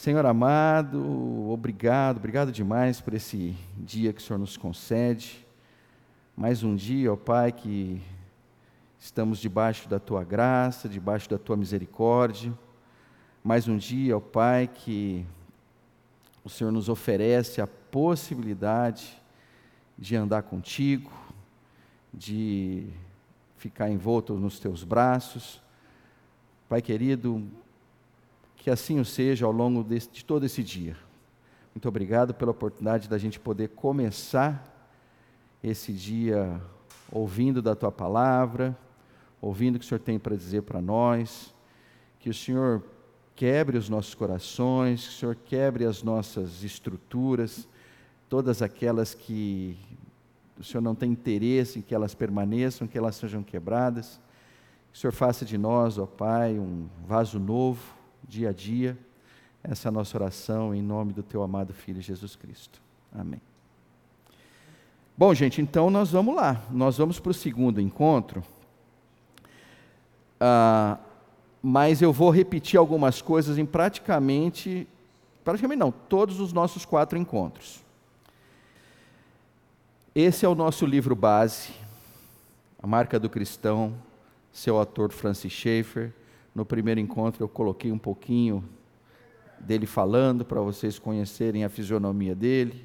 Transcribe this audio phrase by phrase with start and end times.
[0.00, 5.44] Senhor amado, obrigado, obrigado demais por esse dia que o Senhor nos concede.
[6.36, 8.00] Mais um dia, ó Pai, que
[8.96, 12.56] estamos debaixo da tua graça, debaixo da tua misericórdia.
[13.42, 15.26] Mais um dia, ó Pai, que
[16.44, 19.20] o Senhor nos oferece a possibilidade
[19.98, 21.10] de andar contigo,
[22.14, 22.86] de
[23.56, 25.60] ficar envolto nos teus braços.
[26.68, 27.50] Pai querido,
[28.68, 30.94] que assim o seja ao longo desse, de todo esse dia.
[31.74, 34.62] Muito obrigado pela oportunidade da gente poder começar
[35.64, 36.60] esse dia
[37.10, 38.76] ouvindo da tua palavra,
[39.40, 41.54] ouvindo o que o Senhor tem para dizer para nós.
[42.20, 42.84] Que o Senhor
[43.34, 47.66] quebre os nossos corações, que o Senhor quebre as nossas estruturas,
[48.28, 49.78] todas aquelas que
[50.58, 54.20] o Senhor não tem interesse em que elas permaneçam, que elas sejam quebradas.
[54.92, 57.96] Que o Senhor faça de nós, ó Pai, um vaso novo,
[58.26, 58.96] dia a dia.
[59.62, 62.80] Essa é a nossa oração em nome do teu amado Filho Jesus Cristo.
[63.12, 63.40] Amém.
[65.16, 66.62] Bom, gente, então nós vamos lá.
[66.70, 68.42] Nós vamos para o segundo encontro.
[70.40, 70.98] Ah,
[71.62, 74.86] mas eu vou repetir algumas coisas em praticamente,
[75.44, 77.82] praticamente não, todos os nossos quatro encontros.
[80.14, 81.70] Esse é o nosso livro base,
[82.82, 83.94] A Marca do Cristão,
[84.52, 86.12] seu autor Francis Schaeffer.
[86.58, 88.64] No primeiro encontro eu coloquei um pouquinho
[89.60, 92.84] dele falando para vocês conhecerem a fisionomia dele.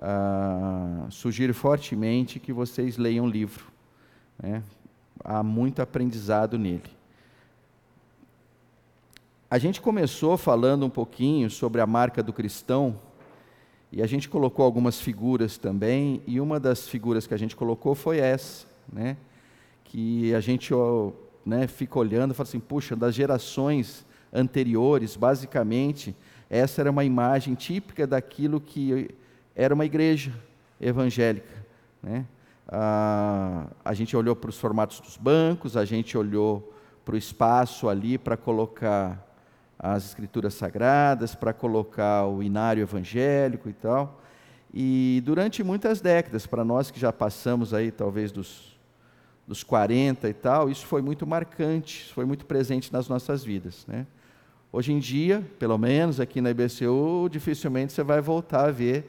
[0.00, 3.64] Ah, sugiro fortemente que vocês leiam o livro.
[4.40, 4.62] Né?
[5.24, 6.96] Há muito aprendizado nele.
[9.50, 12.96] A gente começou falando um pouquinho sobre a marca do cristão
[13.90, 17.96] e a gente colocou algumas figuras também, e uma das figuras que a gente colocou
[17.96, 19.16] foi essa, né?
[19.82, 20.72] que a gente
[21.44, 26.14] né, fica olhando e fala assim, puxa, das gerações anteriores, basicamente,
[26.48, 29.10] essa era uma imagem típica daquilo que
[29.54, 30.32] era uma igreja
[30.80, 31.64] evangélica.
[32.02, 32.26] Né?
[32.68, 36.72] Ah, a gente olhou para os formatos dos bancos, a gente olhou
[37.04, 39.28] para o espaço ali para colocar
[39.78, 44.20] as escrituras sagradas, para colocar o inário evangélico e tal.
[44.72, 48.78] E durante muitas décadas, para nós que já passamos aí talvez dos
[49.46, 53.84] dos 40 e tal, isso foi muito marcante, foi muito presente nas nossas vidas.
[53.86, 54.06] Né?
[54.72, 59.04] Hoje em dia, pelo menos aqui na IBCU, dificilmente você vai voltar a ver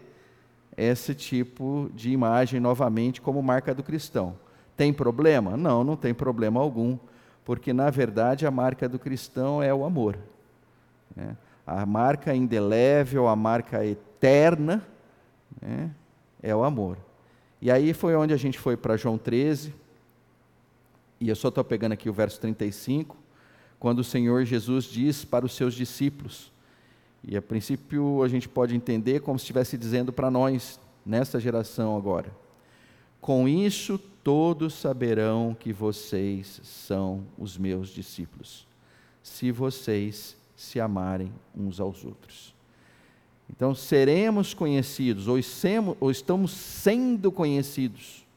[0.75, 4.35] esse tipo de imagem novamente como marca do cristão.
[4.75, 5.55] Tem problema?
[5.55, 6.97] Não, não tem problema algum,
[7.45, 10.17] porque na verdade a marca do cristão é o amor.
[11.15, 11.37] Né?
[11.65, 14.83] A marca indelével, a marca eterna,
[15.61, 15.91] né?
[16.41, 16.97] é o amor.
[17.61, 19.73] E aí foi onde a gente foi para João 13,
[21.23, 23.15] e eu só estou pegando aqui o verso 35,
[23.79, 26.51] quando o Senhor Jesus diz para os seus discípulos,
[27.23, 31.95] e a princípio a gente pode entender como se estivesse dizendo para nós, nessa geração
[31.95, 32.29] agora:
[33.21, 38.67] Com isso todos saberão que vocês são os meus discípulos,
[39.23, 42.53] se vocês se amarem uns aos outros.
[43.49, 45.37] Então seremos conhecidos, ou,
[46.01, 48.27] ou estamos sendo conhecidos,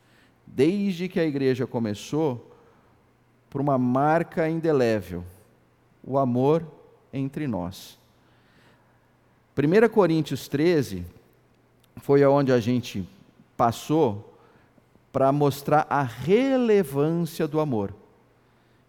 [0.47, 2.53] desde que a igreja começou,
[3.51, 5.25] por uma marca indelével:
[6.05, 6.67] o amor
[7.13, 7.99] entre nós.
[9.57, 11.05] 1 Coríntios 13
[11.97, 13.09] foi aonde a gente
[13.57, 14.39] passou
[15.11, 17.95] para mostrar a relevância do amor.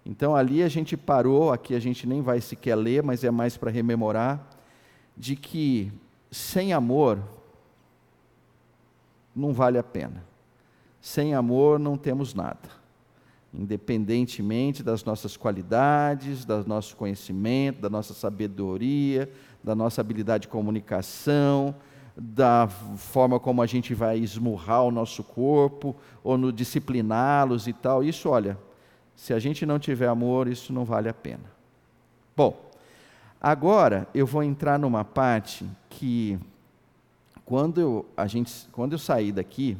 [0.06, 3.56] Então ali a gente parou, aqui a gente nem vai sequer ler, mas é mais
[3.56, 4.45] para rememorar,
[5.16, 5.91] de que
[6.29, 7.22] sem amor
[9.34, 10.24] não vale a pena.
[11.00, 12.87] Sem amor não temos nada
[13.53, 19.30] independentemente das nossas qualidades, do nosso conhecimento, da nossa sabedoria,
[19.63, 21.75] da nossa habilidade de comunicação,
[22.16, 28.03] da forma como a gente vai esmurrar o nosso corpo, ou no discipliná-los e tal.
[28.03, 28.57] Isso, olha,
[29.16, 31.57] se a gente não tiver amor, isso não vale a pena.
[32.36, 32.69] Bom,
[33.40, 36.39] agora eu vou entrar numa parte que,
[37.45, 39.77] quando eu, a gente, quando eu saí daqui,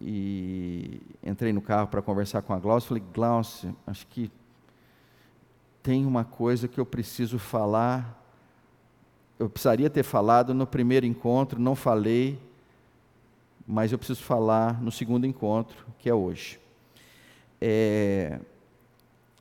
[0.00, 4.30] e entrei no carro para conversar com a Glaucia, falei, Glaucia, acho que
[5.82, 8.18] tem uma coisa que eu preciso falar,
[9.38, 12.38] eu precisaria ter falado no primeiro encontro, não falei,
[13.66, 16.60] mas eu preciso falar no segundo encontro, que é hoje.
[17.60, 18.40] É,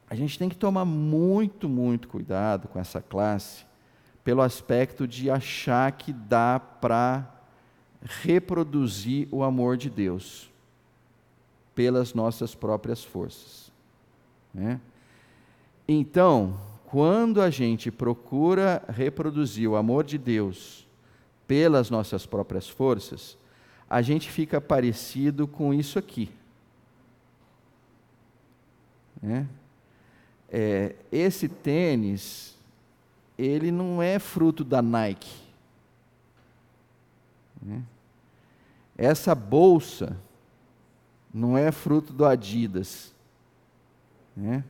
[0.09, 3.65] a gente tem que tomar muito, muito cuidado com essa classe,
[4.23, 7.40] pelo aspecto de achar que dá para
[8.03, 10.49] reproduzir o amor de Deus
[11.75, 13.71] pelas nossas próprias forças.
[14.53, 14.79] Né?
[15.87, 20.87] Então, quando a gente procura reproduzir o amor de Deus
[21.47, 23.37] pelas nossas próprias forças,
[23.89, 26.31] a gente fica parecido com isso aqui.
[29.21, 29.47] Né?
[30.49, 32.57] É, esse tênis,
[33.37, 35.35] ele não é fruto da Nike.
[37.61, 37.83] Né?
[39.01, 40.15] Essa bolsa
[41.33, 43.11] não é fruto do Adidas.
[44.37, 44.63] Né?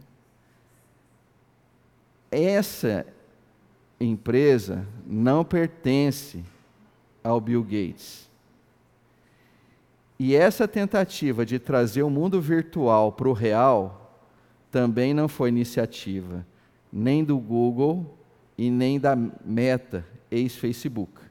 [2.31, 3.05] Essa
[3.99, 6.45] empresa não pertence
[7.21, 8.29] ao Bill Gates.
[10.17, 14.17] E essa tentativa de trazer o mundo virtual para o real
[14.71, 16.47] também não foi iniciativa
[16.89, 18.17] nem do Google
[18.57, 21.30] e nem da Meta, ex-Facebook.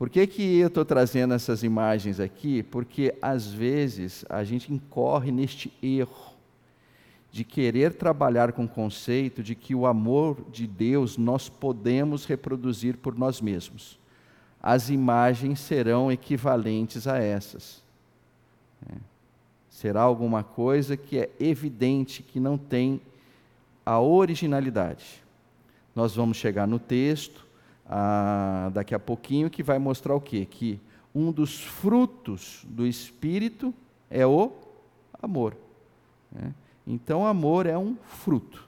[0.00, 2.62] Por que, que eu estou trazendo essas imagens aqui?
[2.62, 6.32] Porque às vezes a gente incorre neste erro
[7.30, 12.96] de querer trabalhar com o conceito de que o amor de Deus nós podemos reproduzir
[12.96, 13.98] por nós mesmos.
[14.62, 17.82] As imagens serão equivalentes a essas.
[18.90, 18.94] É.
[19.68, 23.02] Será alguma coisa que é evidente que não tem
[23.84, 25.22] a originalidade.
[25.94, 27.49] Nós vamos chegar no texto,
[27.92, 30.46] ah, daqui a pouquinho, que vai mostrar o quê?
[30.48, 30.80] Que
[31.12, 33.74] um dos frutos do Espírito
[34.08, 34.52] é o
[35.20, 35.56] amor.
[36.30, 36.54] Né?
[36.86, 38.64] Então, amor é um fruto.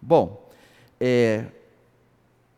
[0.00, 0.50] Bom,
[0.98, 1.48] é,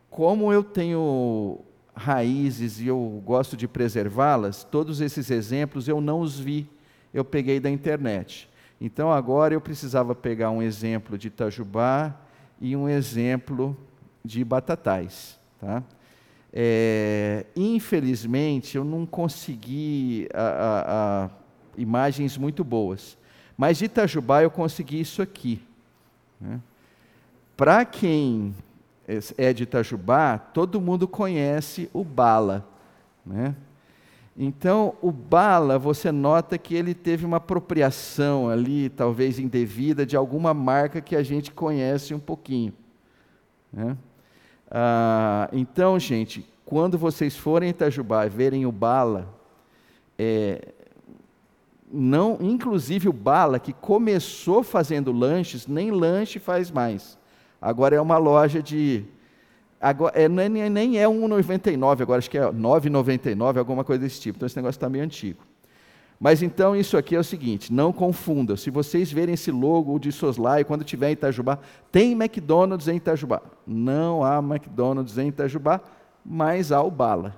[0.08, 1.58] como eu tenho
[1.96, 6.70] raízes e eu gosto de preservá-las, todos esses exemplos eu não os vi,
[7.12, 8.48] eu peguei da internet.
[8.80, 12.14] Então, agora eu precisava pegar um exemplo de Itajubá
[12.60, 13.76] e um exemplo
[14.24, 15.38] de Batatais.
[15.60, 15.82] Tá?
[16.56, 21.30] É, infelizmente, eu não consegui a, a, a
[21.76, 23.18] imagens muito boas.
[23.56, 25.60] Mas de Itajubá eu consegui isso aqui.
[26.40, 26.60] Né?
[27.56, 28.54] Para quem
[29.36, 32.64] é de Itajubá, todo mundo conhece o Bala.
[33.26, 33.56] Né?
[34.36, 40.54] Então, o Bala, você nota que ele teve uma apropriação ali, talvez indevida, de alguma
[40.54, 42.72] marca que a gente conhece um pouquinho.
[43.72, 43.96] Né?
[44.76, 49.32] Ah, então, gente, quando vocês forem em Itajubá e verem o Bala,
[50.18, 50.72] é,
[51.92, 57.16] não, inclusive o Bala, que começou fazendo lanches, nem lanche faz mais.
[57.62, 59.04] Agora é uma loja de.
[59.80, 64.38] Agora, é, nem, nem é 1,99, agora acho que é 9,99, alguma coisa desse tipo.
[64.38, 65.40] Então esse negócio está meio antigo.
[66.24, 68.56] Mas então isso aqui é o seguinte, não confunda.
[68.56, 71.58] Se vocês verem esse logo de Soslai quando tiver em Itajubá,
[71.92, 73.42] tem McDonald's em Itajubá.
[73.66, 75.82] Não há McDonald's em Itajubá,
[76.24, 77.36] mas há o Bala.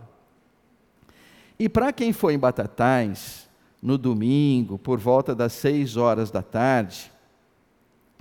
[1.58, 3.48] E para quem foi em Batatais,
[3.82, 7.10] no domingo, por volta das seis horas da tarde,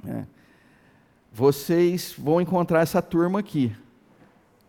[0.04, 0.26] né,
[1.32, 3.72] vocês vão encontrar essa turma aqui.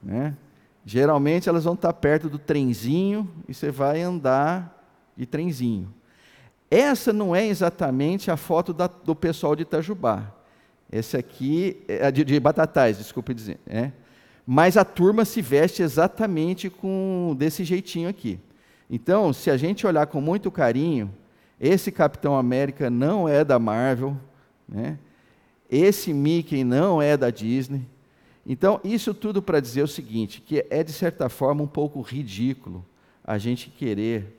[0.02, 0.36] Né?
[0.84, 4.75] Geralmente elas vão estar perto do trenzinho e você vai andar
[5.16, 5.92] de trenzinho.
[6.70, 10.32] Essa não é exatamente a foto da, do pessoal de Itajubá.
[10.90, 13.58] Esse aqui é de, de Batatais, desculpe dizer.
[13.66, 13.92] É.
[14.46, 18.38] Mas a turma se veste exatamente com desse jeitinho aqui.
[18.88, 21.12] Então, se a gente olhar com muito carinho,
[21.60, 24.16] esse Capitão América não é da Marvel,
[24.68, 24.98] né?
[25.68, 27.82] esse Mickey não é da Disney.
[28.46, 32.84] Então, isso tudo para dizer o seguinte: que é de certa forma um pouco ridículo
[33.24, 34.35] a gente querer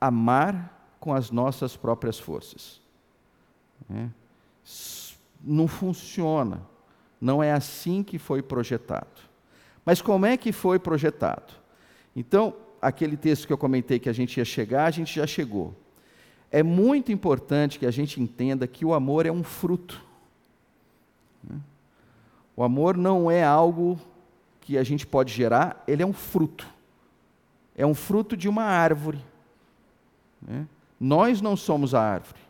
[0.00, 2.80] amar com as nossas próprias forças.
[3.88, 4.10] Né?
[5.42, 6.62] Não funciona.
[7.20, 9.20] Não é assim que foi projetado.
[9.84, 11.52] Mas como é que foi projetado?
[12.14, 15.74] Então, aquele texto que eu comentei que a gente ia chegar, a gente já chegou.
[16.50, 20.02] É muito importante que a gente entenda que o amor é um fruto.
[21.42, 21.58] Né?
[22.56, 23.98] O amor não é algo
[24.60, 26.66] que a gente pode gerar, ele é um fruto.
[27.76, 29.18] É um fruto de uma árvore.
[30.40, 30.66] Né?
[30.98, 32.40] Nós não somos a árvore.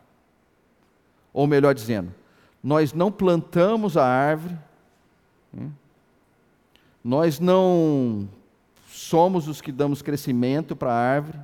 [1.33, 2.13] Ou melhor dizendo,
[2.63, 4.57] nós não plantamos a árvore,
[5.51, 5.69] né?
[7.03, 8.27] nós não
[8.87, 11.39] somos os que damos crescimento para a árvore,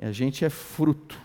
[0.00, 1.20] a gente é fruto.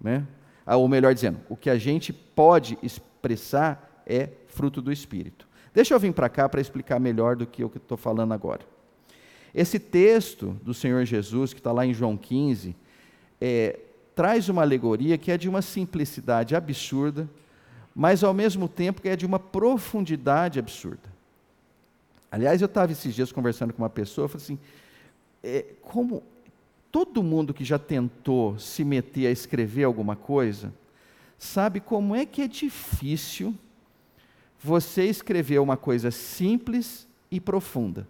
[0.00, 0.26] Né?
[0.64, 5.46] Ah, ou melhor dizendo, o que a gente pode expressar é fruto do Espírito.
[5.74, 8.64] Deixa eu vir para cá para explicar melhor do que eu estou falando agora.
[9.54, 12.74] Esse texto do Senhor Jesus, que está lá em João 15,
[13.40, 13.78] é,
[14.14, 17.28] traz uma alegoria que é de uma simplicidade absurda,
[17.94, 21.12] mas ao mesmo tempo que é de uma profundidade absurda.
[22.30, 24.58] Aliás, eu estava esses dias conversando com uma pessoa, eu falei assim,
[25.42, 26.22] é, como
[26.90, 30.72] todo mundo que já tentou se meter a escrever alguma coisa,
[31.38, 33.54] sabe como é que é difícil
[34.62, 38.06] você escrever uma coisa simples e profunda.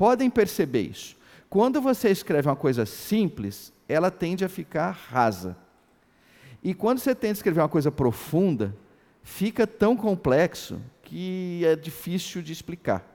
[0.00, 1.14] Podem perceber isso.
[1.50, 5.54] Quando você escreve uma coisa simples, ela tende a ficar rasa.
[6.64, 8.74] E quando você tenta escrever uma coisa profunda,
[9.22, 13.06] fica tão complexo que é difícil de explicar.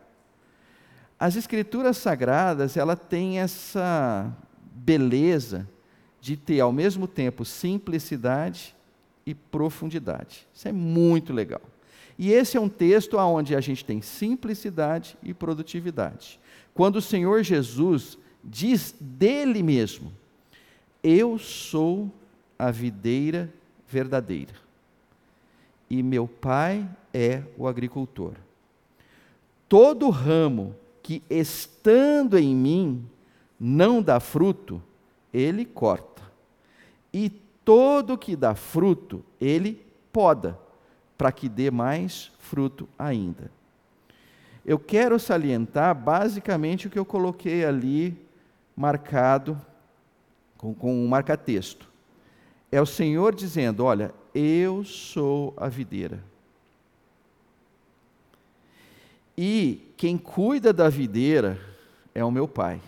[1.18, 4.32] As escrituras sagradas, ela tem essa
[4.72, 5.68] beleza
[6.22, 8.76] de ter ao mesmo tempo simplicidade
[9.26, 10.48] e profundidade.
[10.54, 11.64] Isso é muito legal.
[12.16, 16.40] E esse é um texto onde a gente tem simplicidade e produtividade.
[16.76, 20.12] Quando o Senhor Jesus diz dele mesmo:
[21.02, 22.12] Eu sou
[22.60, 23.52] a videira
[23.88, 24.54] verdadeira,
[25.90, 28.34] e meu pai é o agricultor.
[29.70, 33.06] Todo ramo que estando em mim
[33.58, 34.84] não dá fruto,
[35.34, 36.24] ele corta.
[37.14, 37.30] E
[37.64, 40.60] todo que dá fruto, ele poda,
[41.18, 43.50] para que dê mais fruto ainda.
[44.66, 48.18] Eu quero salientar basicamente o que eu coloquei ali
[48.76, 49.62] marcado
[50.58, 51.88] com, um marca-texto.
[52.72, 56.20] É o Senhor dizendo: Olha, eu sou a videira.
[59.38, 61.60] E quem cuida da videira
[62.16, 62.82] é o meu pai.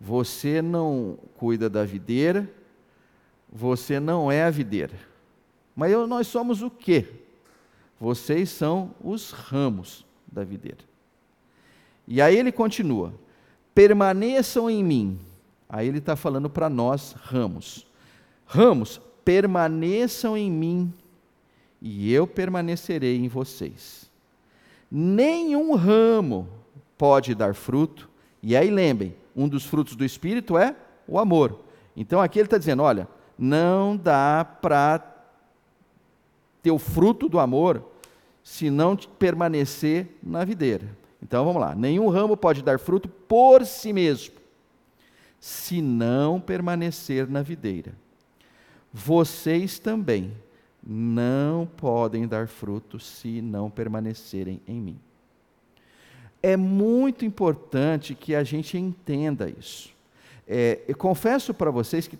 [0.00, 2.50] Você não cuida da videira,
[3.48, 4.98] você não é a videira.
[5.76, 7.06] Mas eu, nós somos o quê?
[8.00, 10.84] Vocês são os ramos da videira.
[12.06, 13.12] E aí ele continua:
[13.74, 15.18] permaneçam em mim.
[15.68, 17.86] Aí ele está falando para nós, ramos.
[18.46, 20.94] Ramos, permaneçam em mim,
[21.82, 24.08] e eu permanecerei em vocês.
[24.88, 26.48] Nenhum ramo
[26.96, 28.08] pode dar fruto,
[28.40, 30.76] e aí lembrem, um dos frutos do Espírito é
[31.08, 31.60] o amor.
[31.96, 34.98] Então aqui ele está dizendo: olha, não dá para
[36.66, 37.82] ter o fruto do amor
[38.42, 40.86] se não permanecer na videira.
[41.22, 44.34] Então vamos lá: nenhum ramo pode dar fruto por si mesmo,
[45.40, 47.92] se não permanecer na videira
[48.96, 50.32] vocês também
[50.82, 54.98] não podem dar fruto se não permanecerem em mim.
[56.42, 59.92] É muito importante que a gente entenda isso.
[60.48, 62.18] É, eu confesso para vocês que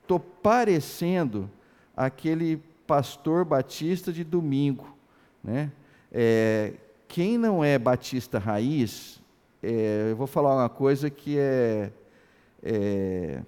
[0.00, 1.50] estou parecendo
[1.94, 4.96] aquele pastor batista de domingo.
[5.42, 5.70] Né?
[6.12, 6.74] É,
[7.08, 9.20] quem não é batista raiz,
[9.62, 11.90] é, eu vou falar uma coisa que é,
[12.62, 13.42] é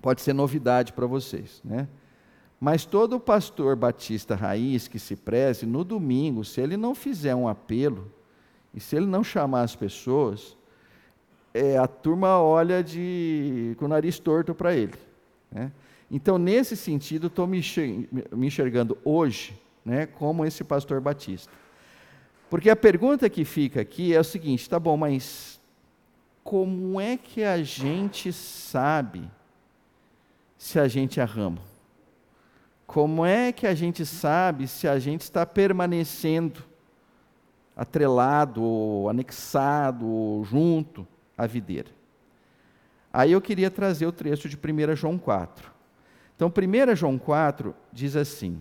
[0.00, 1.86] pode ser novidade para vocês, né?
[2.58, 7.48] Mas todo pastor batista raiz que se preze, no domingo, se ele não fizer um
[7.48, 8.10] apelo,
[8.74, 10.56] e se ele não chamar as pessoas,
[11.54, 14.94] é, a turma olha de, com o nariz torto para ele.
[15.50, 15.72] Né?
[16.10, 17.62] Então, nesse sentido, estou me
[18.46, 21.52] enxergando hoje né, como esse pastor batista.
[22.48, 25.60] Porque a pergunta que fica aqui é o seguinte: tá bom, mas
[26.42, 29.30] como é que a gente sabe
[30.58, 31.60] se a gente é ramo?
[32.86, 36.64] Como é que a gente sabe se a gente está permanecendo
[37.76, 41.06] atrelado, anexado, junto
[41.38, 41.88] à videira?
[43.12, 45.79] Aí eu queria trazer o trecho de 1 João 4.
[46.40, 48.58] Então, 1 João 4 diz assim: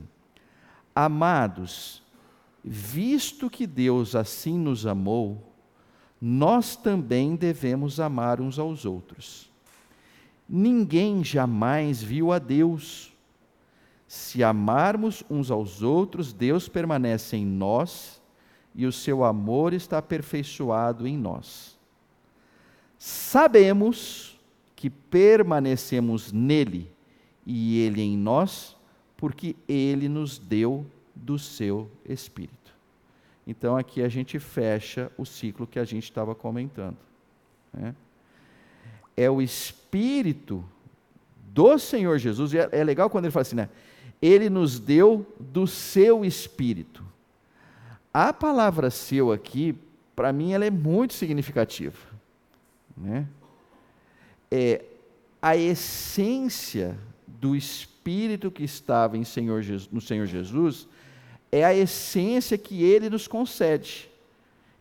[0.93, 2.03] Amados,
[2.62, 5.41] visto que Deus assim nos amou,
[6.19, 9.50] nós também devemos amar uns aos outros.
[10.48, 13.13] Ninguém jamais viu a Deus.
[14.05, 18.21] Se amarmos uns aos outros, Deus permanece em nós
[18.75, 21.79] e o seu amor está aperfeiçoado em nós.
[22.98, 24.38] Sabemos
[24.75, 26.98] que permanecemos nele
[27.51, 28.77] e ele em nós,
[29.17, 32.75] porque ele nos deu do seu espírito.
[33.47, 36.97] Então aqui a gente fecha o ciclo que a gente estava comentando.
[37.73, 37.95] Né?
[39.19, 40.63] é o Espírito
[41.51, 42.53] do Senhor Jesus.
[42.53, 43.67] E é, é legal quando ele fala assim, né?
[44.21, 47.03] Ele nos deu do seu Espírito.
[48.13, 49.77] A palavra seu aqui,
[50.15, 51.97] para mim, ela é muito significativa.
[52.95, 53.27] Né?
[54.49, 54.85] É
[55.41, 56.97] a essência
[57.39, 60.88] do Espírito que estava em Senhor Jesus, no Senhor Jesus
[61.51, 64.10] é a essência que Ele nos concede.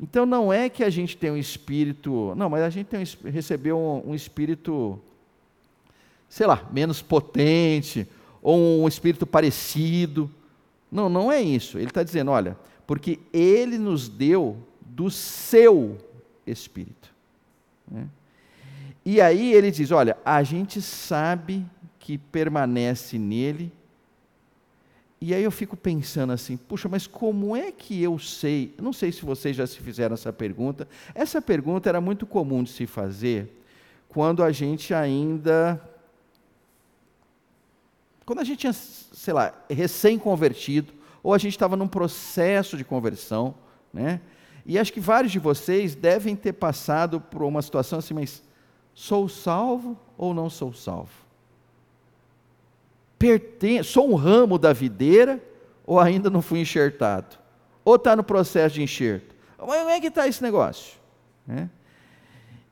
[0.01, 3.31] Então não é que a gente tem um espírito, não, mas a gente tem um,
[3.31, 5.01] recebeu um, um espírito,
[6.29, 8.07] sei lá, menos potente,
[8.41, 10.31] ou um espírito parecido.
[10.91, 11.79] Não, não é isso.
[11.79, 15.99] Ele está dizendo, olha, porque Ele nos deu do seu
[16.47, 17.13] espírito.
[17.91, 18.07] Né?
[19.05, 21.65] E aí ele diz: olha, a gente sabe
[22.09, 23.71] que permanece nele.
[25.21, 28.75] E aí eu fico pensando assim, puxa, mas como é que eu sei?
[28.81, 30.89] Não sei se vocês já se fizeram essa pergunta.
[31.15, 33.63] Essa pergunta era muito comum de se fazer
[34.09, 35.79] quando a gente ainda.
[38.25, 43.55] Quando a gente tinha, sei lá, recém-convertido, ou a gente estava num processo de conversão,
[43.93, 44.23] né?
[44.65, 48.43] E acho que vários de vocês devem ter passado por uma situação assim, mas
[48.95, 51.28] sou salvo ou não sou salvo?
[53.19, 55.43] Perten sou um ramo da videira
[55.85, 57.39] ou ainda não fui enxertado?
[57.85, 59.35] Ou está no processo de enxerto?
[59.57, 60.99] Como é que está esse negócio?
[61.47, 61.69] Né?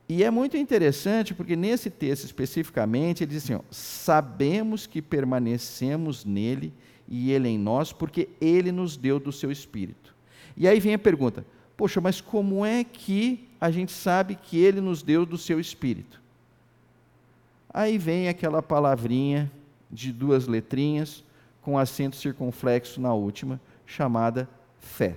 [0.09, 6.25] E é muito interessante porque nesse texto especificamente ele diz assim: ó, sabemos que permanecemos
[6.25, 6.73] nele
[7.09, 10.15] e ele em nós, porque ele nos deu do seu espírito.
[10.57, 11.45] E aí vem a pergunta:
[11.77, 16.21] poxa, mas como é que a gente sabe que ele nos deu do seu espírito?
[17.73, 19.51] Aí vem aquela palavrinha
[19.91, 21.25] de duas letrinhas,
[21.63, 25.17] com acento circunflexo na última, chamada fé.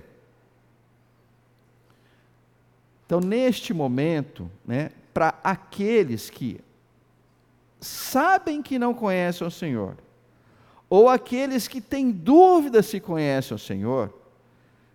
[3.06, 6.60] Então, neste momento, né, para aqueles que
[7.80, 9.96] sabem que não conhecem o Senhor,
[10.88, 14.12] ou aqueles que têm dúvida se conhecem o Senhor,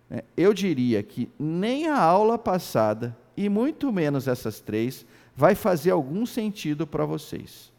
[0.08, 5.04] né, eu diria que nem a aula passada, e muito menos essas três,
[5.34, 7.70] vai fazer algum sentido para vocês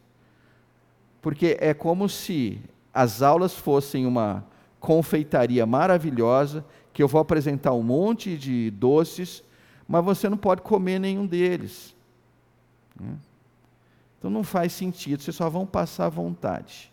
[1.21, 2.61] porque é como se
[2.93, 4.45] as aulas fossem uma
[4.79, 9.43] confeitaria maravilhosa, que eu vou apresentar um monte de doces,
[9.87, 11.95] mas você não pode comer nenhum deles.
[12.99, 13.15] Né?
[14.17, 16.91] Então não faz sentido, vocês só vão passar vontade.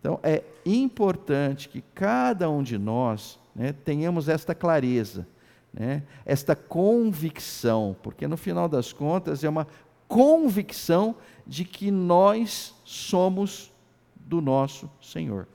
[0.00, 5.26] Então é importante que cada um de nós né, tenhamos esta clareza,
[5.72, 9.66] né, esta convicção, porque no final das contas é uma
[10.06, 13.72] convicção de que nós somos
[14.16, 15.46] do nosso Senhor.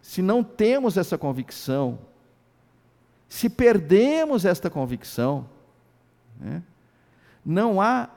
[0.00, 1.98] Se não temos essa convicção,
[3.28, 5.48] se perdemos esta convicção,
[6.38, 6.62] né,
[7.44, 8.10] não há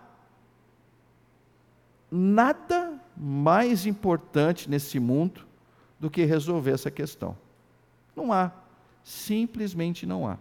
[2.11, 5.45] nada mais importante nesse mundo
[5.99, 7.37] do que resolver essa questão.
[8.15, 8.51] Não há.
[9.03, 10.37] Simplesmente não há.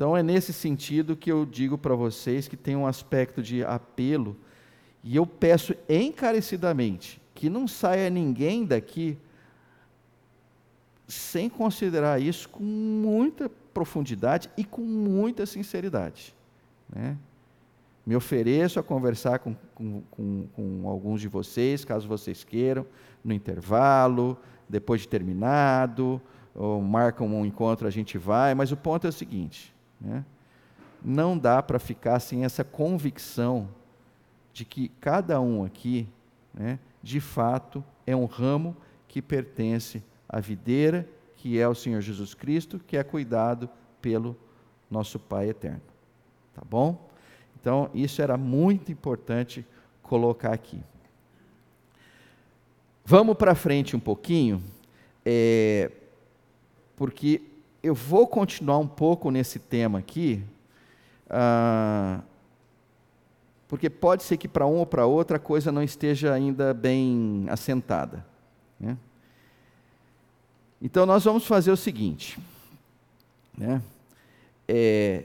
[0.00, 4.34] Então é nesse sentido que eu digo para vocês que tem um aspecto de apelo,
[5.04, 9.18] e eu peço encarecidamente que não saia ninguém daqui
[11.06, 16.34] sem considerar isso com muita profundidade e com muita sinceridade.
[16.88, 17.14] Né?
[18.06, 22.86] Me ofereço a conversar com, com, com, com, alguns de vocês, caso vocês queiram,
[23.22, 26.18] no intervalo, depois de terminado,
[26.54, 30.24] ou marcam um encontro, a gente vai, mas o ponto é o seguinte: né?
[31.02, 33.68] Não dá para ficar sem essa convicção
[34.52, 36.08] de que cada um aqui,
[36.52, 38.76] né, de fato, é um ramo
[39.08, 43.68] que pertence à videira, que é o Senhor Jesus Cristo, que é cuidado
[44.02, 44.36] pelo
[44.90, 45.80] nosso Pai eterno.
[46.54, 47.08] Tá bom?
[47.58, 49.66] Então, isso era muito importante
[50.02, 50.82] colocar aqui.
[53.04, 54.62] Vamos para frente um pouquinho,
[55.24, 55.90] é,
[56.96, 57.42] porque
[57.82, 60.42] eu vou continuar um pouco nesse tema aqui,
[61.28, 62.20] ah,
[63.68, 67.46] porque pode ser que para um ou para outra a coisa não esteja ainda bem
[67.48, 68.26] assentada.
[68.78, 68.96] Né?
[70.82, 72.38] Então nós vamos fazer o seguinte:
[73.56, 73.80] né?
[74.68, 75.24] é,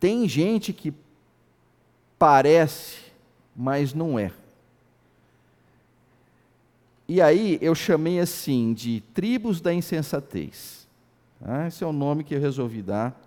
[0.00, 0.92] tem gente que
[2.18, 2.98] parece,
[3.54, 4.32] mas não é.
[7.06, 10.77] E aí eu chamei assim de tribos da insensatez.
[11.40, 13.18] Ah, esse é o nome que eu resolvi dar.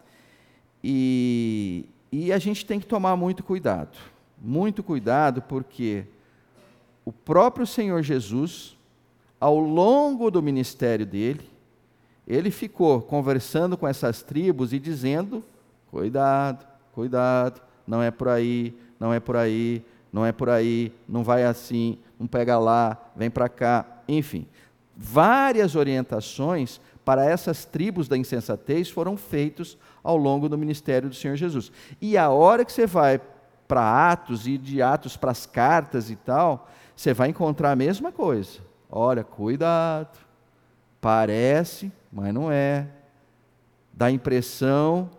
[0.83, 3.97] E, e a gente tem que tomar muito cuidado.
[4.41, 6.05] Muito cuidado, porque
[7.05, 8.77] o próprio Senhor Jesus,
[9.39, 11.49] ao longo do ministério dele,
[12.27, 15.43] ele ficou conversando com essas tribos e dizendo:
[15.89, 21.23] cuidado, cuidado, não é por aí, não é por aí, não é por aí, não
[21.23, 24.45] vai assim, não pega lá, vem para cá, enfim.
[24.95, 31.35] Várias orientações para essas tribos da insensatez foram feitos ao longo do ministério do Senhor
[31.35, 31.71] Jesus.
[31.99, 33.19] E a hora que você vai
[33.67, 38.11] para Atos e de Atos para as cartas e tal, você vai encontrar a mesma
[38.11, 38.59] coisa.
[38.89, 40.17] Olha, cuidado.
[40.99, 42.87] Parece, mas não é.
[43.93, 45.09] Dá a impressão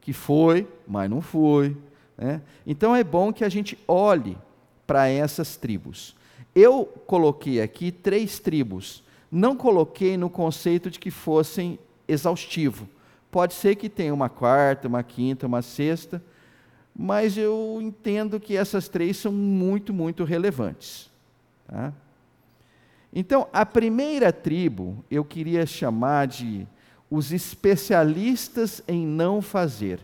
[0.00, 1.76] que foi, mas não foi.
[2.16, 2.42] Né?
[2.66, 4.36] Então é bom que a gente olhe
[4.86, 6.16] para essas tribos.
[6.54, 12.88] Eu coloquei aqui três tribos não coloquei no conceito de que fossem exaustivo.
[13.30, 16.22] Pode ser que tenha uma quarta, uma quinta, uma sexta,
[16.96, 21.10] mas eu entendo que essas três são muito, muito relevantes.
[21.66, 21.92] Tá?
[23.12, 26.66] Então, a primeira tribo eu queria chamar de
[27.10, 30.00] os especialistas em não fazer.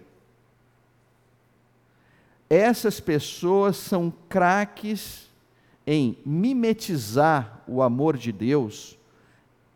[2.49, 5.29] Essas pessoas são craques
[5.87, 8.97] em mimetizar o amor de Deus,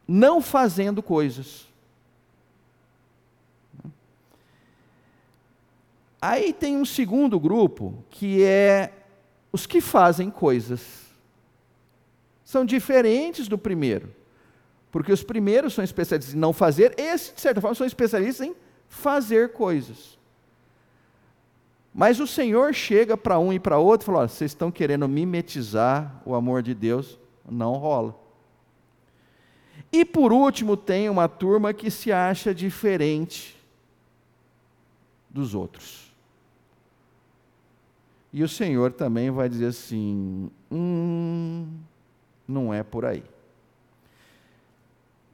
[0.08, 1.68] não fazendo coisas.
[6.20, 8.92] Aí tem um segundo grupo, que é
[9.52, 11.06] os que fazem coisas.
[12.42, 14.16] São diferentes do primeiro.
[14.90, 18.56] Porque os primeiros são especialistas em não fazer, esses, de certa forma, são especialistas em
[18.88, 20.18] fazer coisas.
[21.92, 25.06] Mas o Senhor chega para um e para outro e fala: olha, vocês estão querendo
[25.06, 27.18] mimetizar o amor de Deus,
[27.48, 28.27] não rola.
[29.92, 33.56] E por último, tem uma turma que se acha diferente
[35.30, 36.08] dos outros.
[38.32, 41.66] E o Senhor também vai dizer assim: hum,
[42.46, 43.22] não é por aí.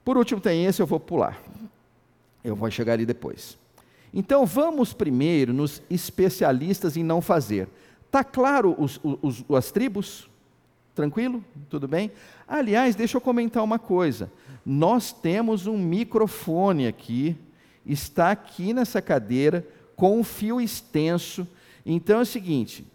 [0.05, 1.43] Por último, tem esse, eu vou pular.
[2.43, 3.59] Eu vou chegar ali depois.
[4.13, 7.69] Então, vamos primeiro nos especialistas em não fazer.
[8.07, 10.29] Está claro os, os, as tribos?
[10.95, 11.45] Tranquilo?
[11.69, 12.13] Tudo bem?
[12.47, 14.31] Aliás, deixa eu comentar uma coisa.
[14.65, 17.37] Nós temos um microfone aqui,
[17.85, 21.47] está aqui nessa cadeira, com um fio extenso.
[21.85, 22.87] Então é o seguinte: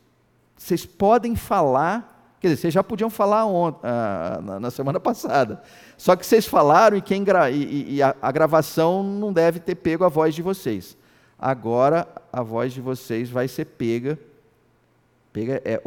[0.56, 3.44] vocês podem falar Quer dizer, vocês já podiam falar
[3.84, 5.62] ah, na, na, semana passada.
[5.98, 9.76] Só que vocês falaram e, quem gra e, e a, a, gravação não deve ter
[9.76, 10.96] pego a voz de vocês.
[11.38, 14.18] Agora a voz de vocês vai ser pega.
[15.34, 15.82] Pega é,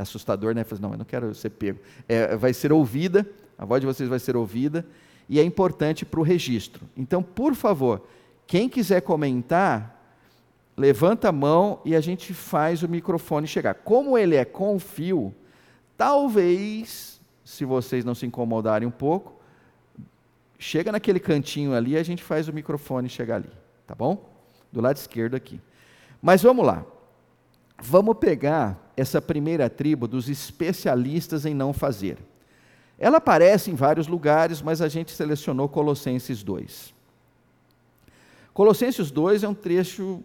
[0.00, 0.64] assustador, né?
[0.80, 1.78] Não, eu não quero ser pego.
[2.08, 4.86] É, vai ser ouvida, a voz de vocês vai ser ouvida
[5.28, 6.86] e é importante para o registro.
[6.96, 8.06] Então, por favor,
[8.46, 9.96] quem quiser comentar,
[10.76, 13.74] levanta a mão e a gente faz o microfone chegar.
[13.74, 15.34] Como ele é com fio,
[16.00, 19.34] Talvez, se vocês não se incomodarem um pouco,
[20.58, 23.50] chega naquele cantinho ali e a gente faz o microfone chegar ali,
[23.86, 24.26] tá bom?
[24.72, 25.60] Do lado esquerdo aqui.
[26.22, 26.86] Mas vamos lá.
[27.82, 32.18] Vamos pegar essa primeira tribo dos especialistas em não fazer.
[32.98, 36.94] Ela aparece em vários lugares, mas a gente selecionou Colossenses 2.
[38.52, 40.22] Colossenses 2 é um trecho,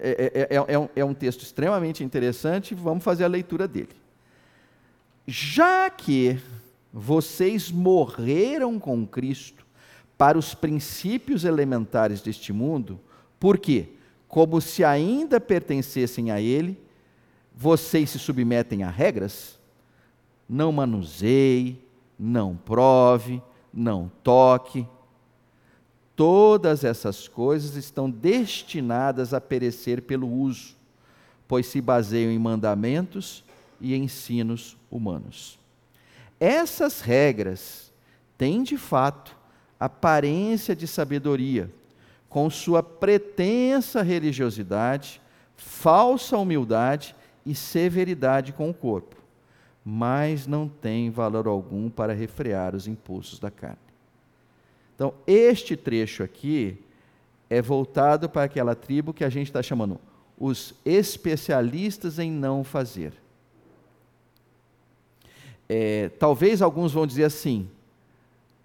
[0.00, 3.94] é, é, é, um, é um texto extremamente interessante, vamos fazer a leitura dele
[5.26, 6.38] já que
[6.92, 9.66] vocês morreram com Cristo
[10.16, 12.98] para os princípios elementares deste mundo,
[13.38, 13.88] por quê?
[14.28, 16.78] Como se ainda pertencessem a Ele,
[17.56, 19.58] vocês se submetem a regras?
[20.46, 21.82] Não manuseie,
[22.18, 23.42] não prove,
[23.72, 24.86] não toque.
[26.14, 30.76] Todas essas coisas estão destinadas a perecer pelo uso,
[31.48, 33.42] pois se baseiam em mandamentos
[33.80, 35.58] e ensinos humanos.
[36.38, 37.90] Essas regras
[38.36, 39.34] têm, de fato,
[39.80, 41.72] aparência de sabedoria,
[42.28, 45.22] com sua pretensa religiosidade,
[45.56, 47.15] falsa humildade
[47.46, 49.16] e severidade com o corpo,
[49.84, 53.78] mas não tem valor algum para refrear os impulsos da carne.
[54.94, 56.76] Então, este trecho aqui
[57.48, 60.00] é voltado para aquela tribo que a gente está chamando
[60.36, 63.12] os especialistas em não fazer.
[65.68, 67.68] É, talvez alguns vão dizer assim: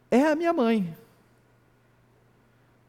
[0.09, 0.95] é a minha mãe.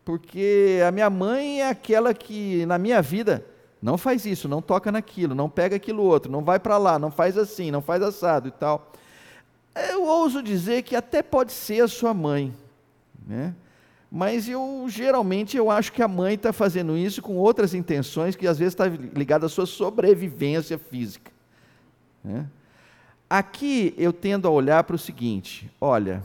[0.04, 3.46] Porque a minha mãe é aquela que, na minha vida,
[3.82, 7.10] não faz isso, não toca naquilo, não pega aquilo outro, não vai para lá, não
[7.10, 8.92] faz assim, não faz assado e tal.
[9.90, 12.54] Eu ouso dizer que até pode ser a sua mãe,
[13.26, 13.54] né?
[14.14, 18.46] Mas eu geralmente eu acho que a mãe está fazendo isso com outras intenções que
[18.46, 21.32] às vezes está ligada à sua sobrevivência física.
[22.22, 22.46] Né?
[23.28, 26.22] Aqui eu tendo a olhar para o seguinte: olha,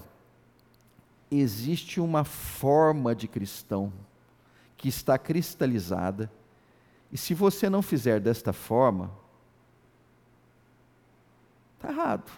[1.32, 3.91] existe uma forma de cristão
[4.76, 6.30] que está cristalizada,
[7.12, 9.12] e se você não fizer desta forma,
[11.76, 12.32] está errado.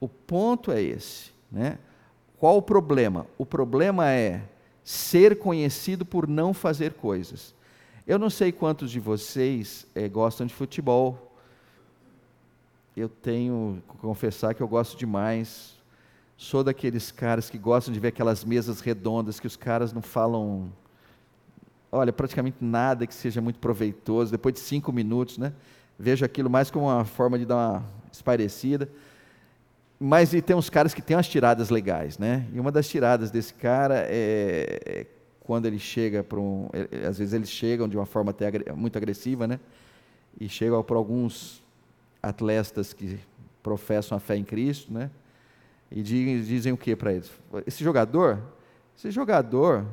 [0.00, 1.32] O ponto é esse.
[1.50, 1.78] Né?
[2.38, 3.26] Qual o problema?
[3.38, 4.42] O problema é
[4.84, 7.54] ser conhecido por não fazer coisas.
[8.06, 11.34] Eu não sei quantos de vocês é, gostam de futebol.
[12.96, 15.75] Eu tenho que confessar que eu gosto demais.
[16.36, 20.70] Sou daqueles caras que gostam de ver aquelas mesas redondas que os caras não falam,
[21.90, 24.30] olha, praticamente nada que seja muito proveitoso.
[24.32, 25.54] Depois de cinco minutos, né?
[25.98, 28.86] Vejo aquilo mais como uma forma de dar uma espairecida.
[29.98, 32.46] Mas e tem uns caras que têm umas tiradas legais, né?
[32.52, 35.06] E uma das tiradas desse cara é, é
[35.40, 36.68] quando ele chega para um.
[37.08, 39.58] Às vezes eles chegam de uma forma até muito agressiva, né?
[40.38, 41.62] E chegam para alguns
[42.22, 43.18] atletas que
[43.62, 45.10] professam a fé em Cristo, né?
[45.90, 47.30] E dizem o que para eles?
[47.66, 48.42] Esse jogador,
[48.96, 49.86] esse jogador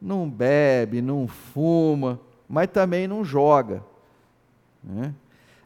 [0.00, 3.84] não bebe, não fuma, mas também não joga.
[4.82, 5.14] Né?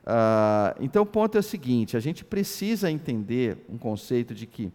[0.07, 4.73] Ah, então o ponto é o seguinte: a gente precisa entender um conceito de que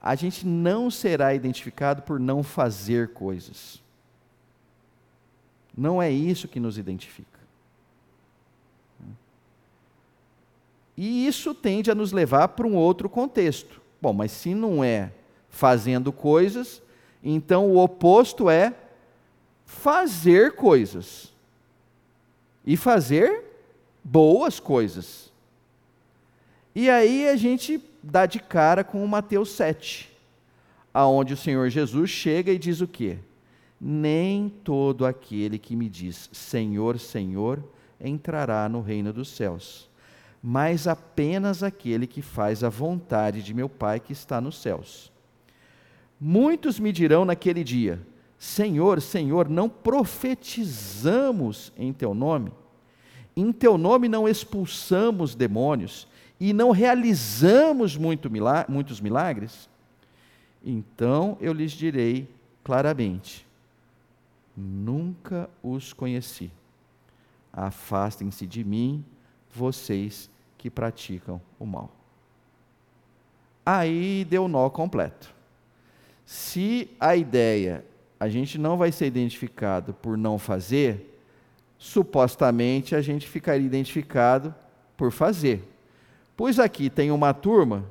[0.00, 3.82] a gente não será identificado por não fazer coisas.
[5.76, 7.38] Não é isso que nos identifica.
[10.96, 13.80] E isso tende a nos levar para um outro contexto.
[14.00, 15.12] Bom, mas se não é
[15.48, 16.82] fazendo coisas,
[17.22, 18.74] então o oposto é
[19.66, 21.32] fazer coisas.
[22.64, 23.44] E fazer
[24.02, 25.30] boas coisas.
[26.74, 30.10] E aí a gente dá de cara com Mateus 7,
[30.94, 33.18] aonde o Senhor Jesus chega e diz o quê?
[33.80, 37.62] Nem todo aquele que me diz Senhor, Senhor
[38.00, 39.89] entrará no reino dos céus,
[40.42, 45.12] mas apenas aquele que faz a vontade de meu Pai que está nos céus.
[46.18, 48.00] Muitos me dirão naquele dia:
[48.38, 52.52] Senhor, Senhor, não profetizamos em teu nome?
[53.36, 58.30] Em teu nome não expulsamos demônios e não realizamos muito
[58.68, 59.68] muitos milagres?
[60.64, 62.28] Então eu lhes direi
[62.64, 63.46] claramente:
[64.56, 66.50] nunca os conheci.
[67.52, 69.04] Afastem-se de mim,
[69.52, 71.90] vocês que praticam o mal.
[73.64, 75.34] Aí deu nó completo.
[76.24, 77.84] Se a ideia
[78.18, 81.18] a gente não vai ser identificado por não fazer,
[81.78, 84.54] supostamente a gente ficaria identificado
[84.96, 85.66] por fazer.
[86.36, 87.84] Pois aqui tem uma turma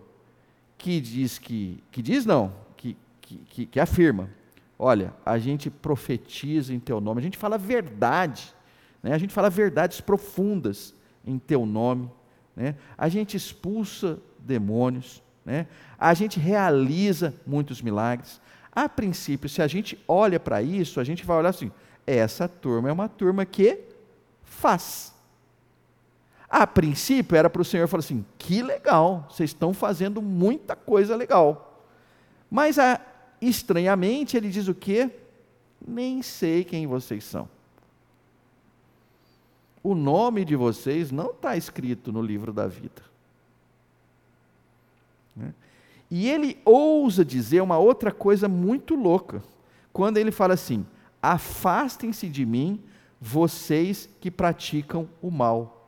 [0.77, 4.29] que diz que, que diz não, que, que, que afirma,
[4.77, 8.53] olha, a gente profetiza em teu nome, a gente fala verdade,
[9.01, 9.13] né?
[9.13, 10.93] a gente fala verdades profundas
[11.25, 12.09] em teu nome,
[12.55, 12.75] né?
[12.97, 15.67] a gente expulsa demônios, né?
[15.97, 18.41] a gente realiza muitos milagres.
[18.71, 21.71] A princípio, se a gente olha para isso, a gente vai olhar assim:
[22.05, 23.79] essa turma é uma turma que
[24.43, 25.13] faz.
[26.49, 31.15] A princípio era para o Senhor falar assim: que legal, vocês estão fazendo muita coisa
[31.15, 31.85] legal.
[32.49, 32.99] Mas a,
[33.41, 35.09] estranhamente ele diz o quê?
[35.85, 37.47] Nem sei quem vocês são.
[39.81, 43.01] O nome de vocês não está escrito no livro da vida.
[45.35, 45.53] Né?
[46.11, 49.41] E ele ousa dizer uma outra coisa muito louca,
[49.93, 50.85] quando ele fala assim:
[51.21, 52.81] afastem-se de mim,
[53.21, 55.87] vocês que praticam o mal.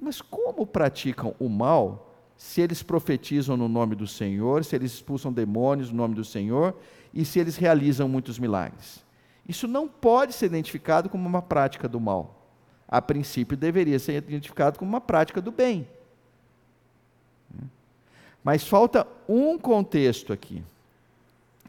[0.00, 5.32] Mas como praticam o mal se eles profetizam no nome do Senhor, se eles expulsam
[5.32, 6.74] demônios no nome do Senhor
[7.12, 9.04] e se eles realizam muitos milagres?
[9.46, 12.41] Isso não pode ser identificado como uma prática do mal.
[12.88, 15.86] A princípio, deveria ser identificado como uma prática do bem.
[18.44, 20.62] Mas falta um contexto aqui.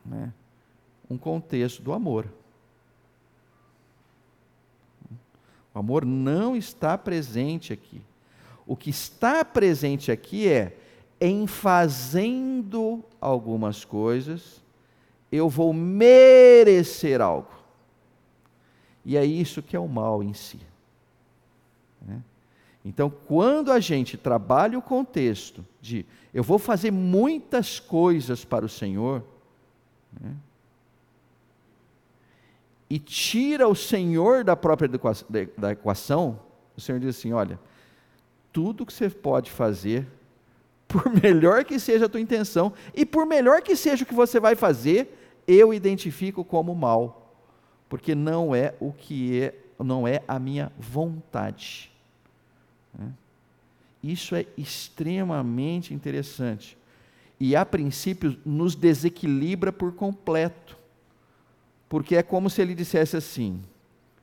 [0.06, 0.34] Né?
[1.10, 2.28] Um contexto do amor.
[5.74, 8.02] O amor não está presente aqui.
[8.66, 10.78] O que está presente aqui é,
[11.20, 14.62] em fazendo algumas coisas,
[15.32, 17.52] eu vou merecer algo.
[19.06, 20.60] E é isso que é o mal em si.
[22.06, 22.22] Né?
[22.86, 28.70] Então, quando a gente trabalha o contexto de eu vou fazer muitas coisas para o
[28.70, 29.24] Senhor,
[30.20, 30.36] né?
[32.90, 34.90] e tira o Senhor da própria
[35.58, 36.40] da equação,
[36.76, 37.60] o Senhor diz assim: olha,
[38.52, 40.08] tudo que você pode fazer,
[40.88, 44.40] por melhor que seja a tua intenção, e por melhor que seja o que você
[44.40, 47.34] vai fazer, eu identifico como mal,
[47.88, 51.93] porque não é o que é, não é a minha vontade.
[52.98, 53.12] Né?
[54.02, 56.78] Isso é extremamente interessante.
[57.40, 60.78] E a princípio nos desequilibra por completo.
[61.90, 63.62] Porque é como se ele dissesse assim: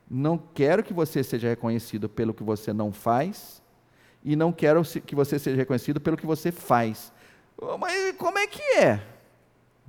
[0.09, 3.61] não quero que você seja reconhecido pelo que você não faz,
[4.23, 7.11] e não quero que você seja reconhecido pelo que você faz.
[7.79, 9.01] Mas como é que é?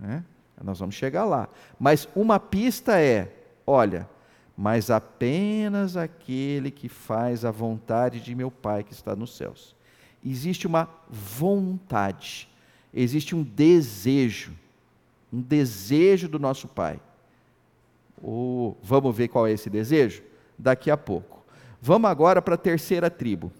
[0.04, 0.22] é?
[0.62, 1.48] Nós vamos chegar lá.
[1.78, 3.34] Mas uma pista é:
[3.66, 4.08] olha,
[4.56, 9.74] mas apenas aquele que faz a vontade de meu Pai que está nos céus.
[10.24, 12.48] Existe uma vontade,
[12.92, 14.52] existe um desejo,
[15.32, 17.00] um desejo do nosso Pai.
[18.22, 20.22] Oh, vamos ver qual é esse desejo?
[20.56, 21.42] Daqui a pouco.
[21.80, 23.50] Vamos agora para a terceira tribo.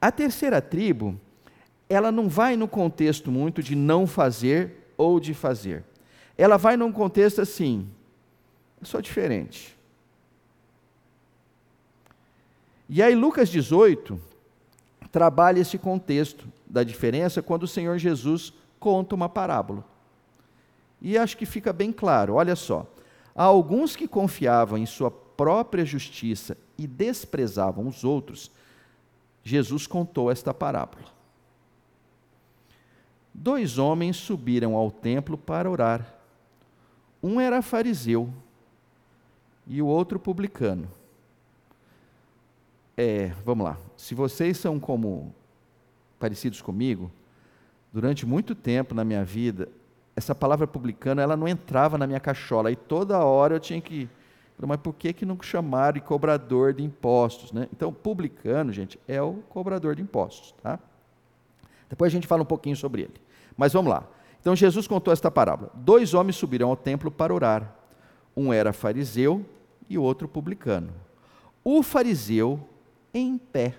[0.00, 1.18] A terceira tribo,
[1.88, 5.82] ela não vai no contexto muito de não fazer ou de fazer.
[6.38, 7.88] Ela vai num contexto assim:
[8.80, 9.73] Eu sou diferente.
[12.94, 14.20] E aí, Lucas 18
[15.10, 19.84] trabalha esse contexto da diferença quando o Senhor Jesus conta uma parábola.
[21.02, 22.86] E acho que fica bem claro: olha só.
[23.34, 28.48] Há alguns que confiavam em sua própria justiça e desprezavam os outros,
[29.42, 31.06] Jesus contou esta parábola.
[33.34, 36.14] Dois homens subiram ao templo para orar.
[37.20, 38.32] Um era fariseu
[39.66, 40.88] e o outro publicano.
[42.96, 43.76] É, vamos lá.
[43.96, 45.34] Se vocês são como
[46.18, 47.10] parecidos comigo,
[47.92, 49.68] durante muito tempo na minha vida,
[50.16, 52.70] essa palavra publicano, ela não entrava na minha cachola.
[52.70, 54.08] E toda hora eu tinha que.
[54.64, 57.50] Mas por que, que não chamaram de cobrador de impostos?
[57.52, 57.68] Né?
[57.72, 60.54] Então, publicano, gente, é o cobrador de impostos.
[60.62, 60.78] Tá?
[61.88, 63.14] Depois a gente fala um pouquinho sobre ele.
[63.56, 64.04] Mas vamos lá.
[64.40, 67.74] Então, Jesus contou esta parábola: Dois homens subiram ao templo para orar.
[68.36, 69.44] Um era fariseu
[69.88, 70.92] e o outro publicano.
[71.64, 72.60] O fariseu,
[73.14, 73.78] em pé,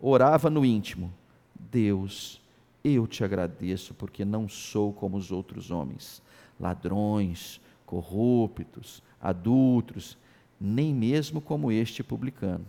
[0.00, 1.12] orava no íntimo:
[1.54, 2.40] Deus,
[2.82, 6.22] eu te agradeço porque não sou como os outros homens,
[6.58, 10.16] ladrões, corruptos, adultos,
[10.58, 12.64] nem mesmo como este publicano.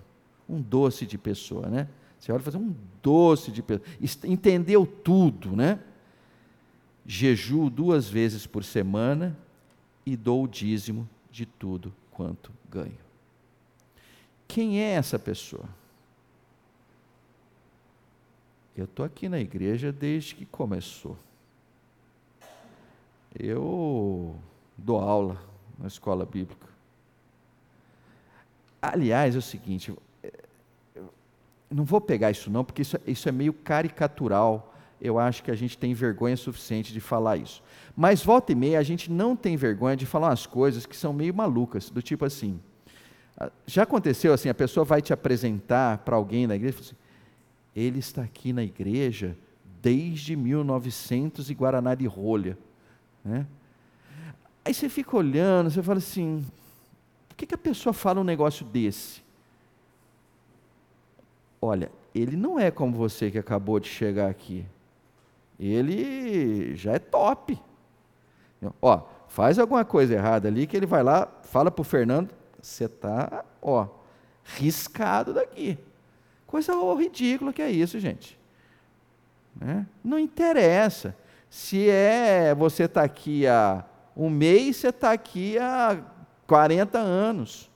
[0.48, 1.88] Um doce de pessoa, né?
[2.20, 3.88] Você olha e fala, um doce de pessoa.
[4.26, 5.80] Entendeu tudo, né?
[7.06, 9.38] Jejuo duas vezes por semana
[10.06, 13.03] e dou o dízimo de tudo quanto ganho.
[14.48, 15.66] Quem é essa pessoa?
[18.76, 21.18] Eu estou aqui na igreja desde que começou.
[23.38, 24.36] Eu
[24.78, 25.42] dou aula
[25.78, 26.68] na escola bíblica.
[28.82, 29.94] Aliás, é o seguinte,
[31.70, 34.74] não vou pegar isso não, porque isso, isso é meio caricatural.
[35.00, 37.62] Eu acho que a gente tem vergonha suficiente de falar isso.
[37.96, 41.14] Mas volta e meia a gente não tem vergonha de falar umas coisas que são
[41.14, 42.60] meio malucas, do tipo assim.
[43.38, 46.96] Ah, já aconteceu assim, a pessoa vai te apresentar para alguém na igreja assim,
[47.76, 49.36] ele está aqui na igreja
[49.82, 52.58] desde 1900 e Guaraná de rolha.
[53.24, 53.46] Né?
[54.64, 56.46] Aí você fica olhando, você fala assim:
[57.28, 59.22] por que, que a pessoa fala um negócio desse?
[61.62, 64.66] Olha, ele não é como você que acabou de chegar aqui.
[65.60, 67.60] Ele já é top.
[68.82, 72.86] Ó, faz alguma coisa errada ali que ele vai lá, fala para o Fernando, você
[72.86, 73.88] está, ó,
[74.44, 75.78] riscado daqui.
[76.48, 78.40] Coisa ridícula que é isso, gente.
[79.60, 79.86] Né?
[80.04, 81.16] Não interessa.
[81.50, 83.84] Se é você está aqui há
[84.16, 86.02] um mês, você está aqui há
[86.48, 87.70] 40 anos.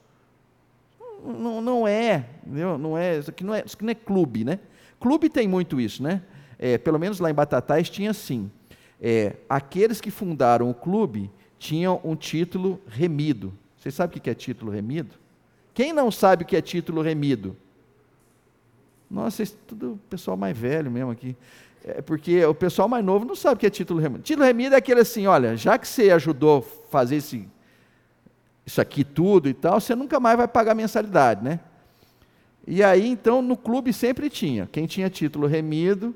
[1.24, 2.78] Não, não é, entendeu?
[2.78, 4.60] não é, isso aqui não é, isso aqui não é clube, né?
[5.00, 6.22] Clube tem muito isso, né?
[6.58, 8.50] É, pelo menos lá em Batatais tinha assim.
[9.02, 13.54] É, aqueles que fundaram o clube tinham um título remido.
[13.78, 15.16] Vocês sabem o que é título remido?
[15.74, 17.56] Quem não sabe o que é título remido?
[19.10, 21.36] Nossa, isso é tudo pessoal mais velho mesmo aqui.
[21.86, 24.24] É porque o pessoal mais novo não sabe o que é título remido.
[24.24, 27.48] Título remido é aquele assim, olha, já que você ajudou a fazer esse,
[28.66, 31.60] isso aqui tudo e tal, você nunca mais vai pagar mensalidade, né?
[32.70, 34.68] E aí, então, no clube sempre tinha.
[34.70, 36.14] Quem tinha título remido,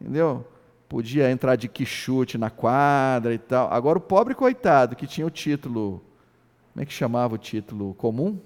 [0.00, 0.46] entendeu?
[0.88, 3.70] Podia entrar de quichute na quadra e tal.
[3.70, 6.02] Agora, o pobre coitado que tinha o título,
[6.74, 8.36] como é que chamava o título comum?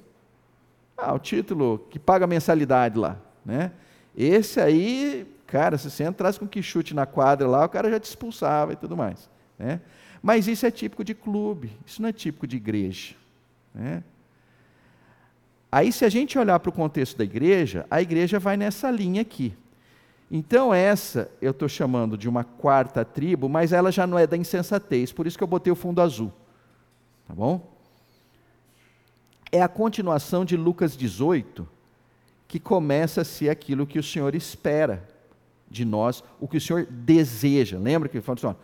[0.95, 3.17] Ah, o título que paga mensalidade lá.
[3.43, 3.73] Né?
[4.14, 7.99] Esse aí, cara, se você entrasse com que chute na quadra lá, o cara já
[7.99, 9.31] te expulsava e tudo mais.
[9.59, 9.81] Né?
[10.23, 13.14] Mas isso é típico de clube, isso não é típico de igreja.
[13.75, 14.05] Né?
[15.73, 19.23] Aí, se a gente olhar para o contexto da igreja, a igreja vai nessa linha
[19.23, 19.55] aqui.
[20.31, 24.37] Então, essa eu estou chamando de uma quarta tribo, mas ela já não é da
[24.37, 26.31] insensatez, por isso que eu botei o fundo azul.
[27.27, 27.78] Tá bom?
[29.51, 31.67] É a continuação de Lucas 18,
[32.47, 35.09] que começa a ser aquilo que o Senhor espera
[35.71, 37.79] de nós, o que o Senhor deseja.
[37.79, 38.59] Lembra que ele falou assim,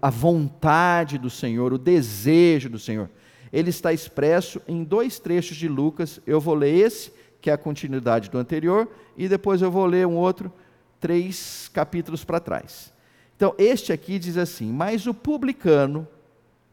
[0.00, 3.08] a vontade do Senhor, o desejo do Senhor.
[3.52, 6.20] Ele está expresso em dois trechos de Lucas.
[6.26, 10.06] Eu vou ler esse, que é a continuidade do anterior, e depois eu vou ler
[10.06, 10.52] um outro,
[11.00, 12.92] três capítulos para trás.
[13.36, 16.06] Então, este aqui diz assim: Mas o publicano,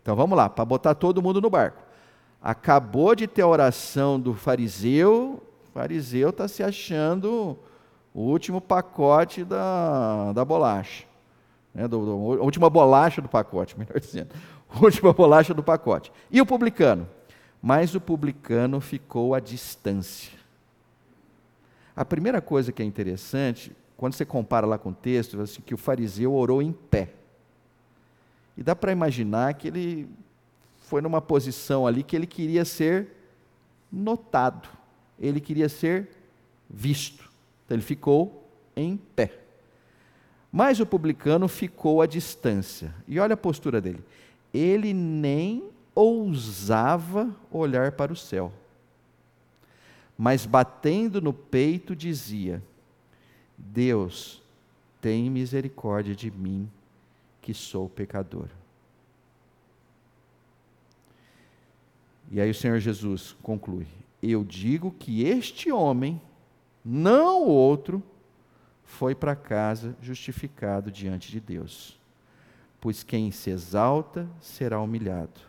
[0.02, 1.87] então vamos lá, para botar todo mundo no barco.
[2.42, 5.44] Acabou de ter a oração do fariseu
[5.78, 7.56] fariseu está se achando
[8.12, 11.06] o último pacote da, da bolacha.
[11.72, 12.12] Né, do, do,
[12.42, 14.30] a última bolacha do pacote, melhor dizendo.
[14.68, 16.12] A última bolacha do pacote.
[16.32, 17.08] E o publicano?
[17.62, 20.32] Mas o publicano ficou à distância.
[21.96, 25.76] A primeira coisa que é interessante, quando você compara lá com o texto, assim, que
[25.76, 27.10] o fariseu orou em pé.
[28.58, 30.10] E dá para imaginar que ele
[30.88, 33.10] foi numa posição ali que ele queria ser
[33.92, 34.70] notado,
[35.20, 36.08] ele queria ser
[36.70, 37.30] visto.
[37.66, 39.38] Então ele ficou em pé.
[40.50, 42.96] Mas o publicano ficou à distância.
[43.06, 44.02] E olha a postura dele.
[44.54, 48.54] Ele nem ousava olhar para o céu.
[50.18, 52.64] Mas batendo no peito dizia:
[53.58, 54.42] Deus,
[55.02, 56.70] tem misericórdia de mim,
[57.42, 58.48] que sou pecador.
[62.32, 63.88] E aí o Senhor Jesus conclui:
[64.22, 66.22] Eu digo que este homem,
[66.84, 68.04] não o outro,
[68.84, 72.00] foi para casa justificado diante de Deus.
[72.80, 75.40] Pois quem se exalta será humilhado,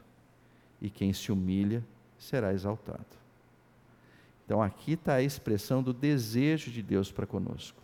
[0.81, 1.85] e quem se humilha
[2.19, 3.19] será exaltado.
[4.45, 7.83] Então aqui está a expressão do desejo de Deus para conosco.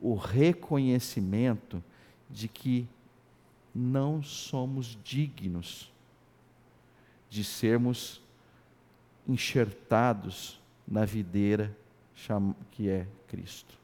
[0.00, 1.82] O reconhecimento
[2.28, 2.88] de que
[3.74, 5.92] não somos dignos
[7.30, 8.20] de sermos
[9.26, 11.74] enxertados na videira
[12.72, 13.78] que é Cristo.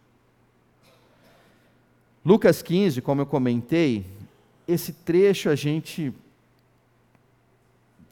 [2.24, 4.04] Lucas 15, como eu comentei,
[4.66, 6.12] esse trecho a gente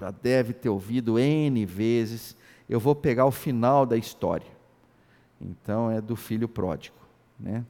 [0.01, 2.37] já deve ter ouvido N vezes.
[2.68, 4.47] Eu vou pegar o final da história.
[5.41, 6.97] Então é do filho pródigo,
[7.39, 7.64] né?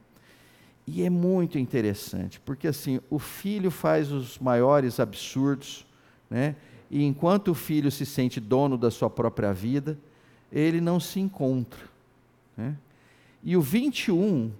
[0.86, 5.86] E é muito interessante, porque assim, o filho faz os maiores absurdos,
[6.28, 6.54] né?
[6.90, 9.98] E enquanto o filho se sente dono da sua própria vida,
[10.52, 11.80] ele não se encontra.
[12.56, 12.76] Né?
[13.42, 14.52] E o 21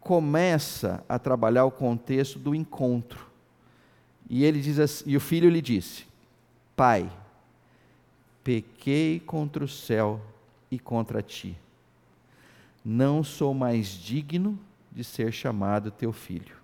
[0.00, 3.26] começa a trabalhar o contexto do encontro.
[4.28, 6.06] E ele diz assim, e o filho lhe disse:
[6.76, 7.10] Pai,
[8.44, 10.20] pequei contra o céu
[10.70, 11.56] e contra ti.
[12.84, 14.58] Não sou mais digno
[14.90, 16.56] de ser chamado teu filho.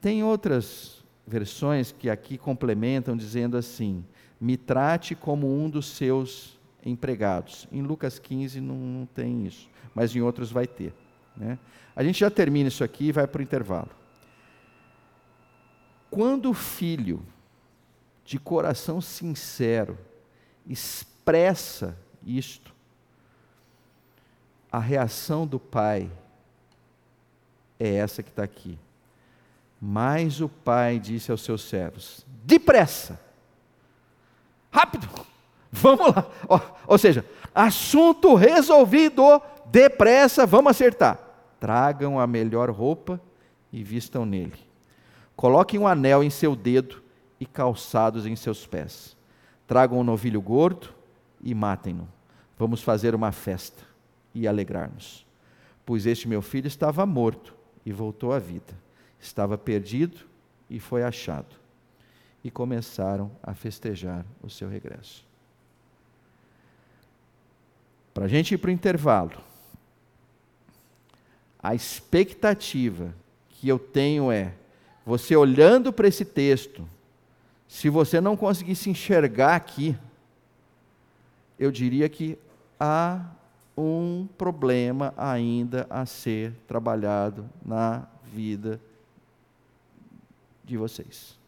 [0.00, 4.04] Tem outras versões que aqui complementam dizendo assim:
[4.40, 7.66] me trate como um dos seus empregados.
[7.72, 10.94] Em Lucas 15 não, tem isso, mas em outros vai ter.
[11.36, 11.58] Né?
[11.96, 13.90] A gente já termina isso aqui e vai para o intervalo.
[16.10, 17.24] Quando o filho,
[18.24, 19.98] de coração sincero,
[20.66, 22.72] expressa isto,
[24.70, 26.10] a reação do pai
[27.78, 28.78] é essa que está aqui.
[29.80, 33.20] Mas o pai disse aos seus servos: depressa,
[34.70, 35.08] rápido,
[35.70, 36.26] vamos lá.
[36.48, 41.18] Ou, ou seja, assunto resolvido, depressa, vamos acertar.
[41.60, 43.20] Tragam a melhor roupa
[43.72, 44.54] e vistam nele.
[45.36, 47.02] Coloquem um anel em seu dedo
[47.40, 49.16] e calçados em seus pés.
[49.66, 50.90] Tragam um novilho gordo
[51.42, 52.08] e matem-no.
[52.58, 53.82] Vamos fazer uma festa
[54.34, 55.26] e alegrar-nos.
[55.84, 57.54] Pois este meu filho estava morto
[57.84, 58.83] e voltou à vida.
[59.24, 60.20] Estava perdido
[60.68, 61.56] e foi achado.
[62.44, 65.24] E começaram a festejar o seu regresso.
[68.12, 69.40] Para a gente ir para o intervalo,
[71.58, 73.14] a expectativa
[73.48, 74.52] que eu tenho é,
[75.06, 76.86] você olhando para esse texto,
[77.66, 79.96] se você não conseguir se enxergar aqui,
[81.58, 82.38] eu diria que
[82.78, 83.24] há
[83.74, 88.78] um problema ainda a ser trabalhado na vida
[90.64, 91.38] de vocês.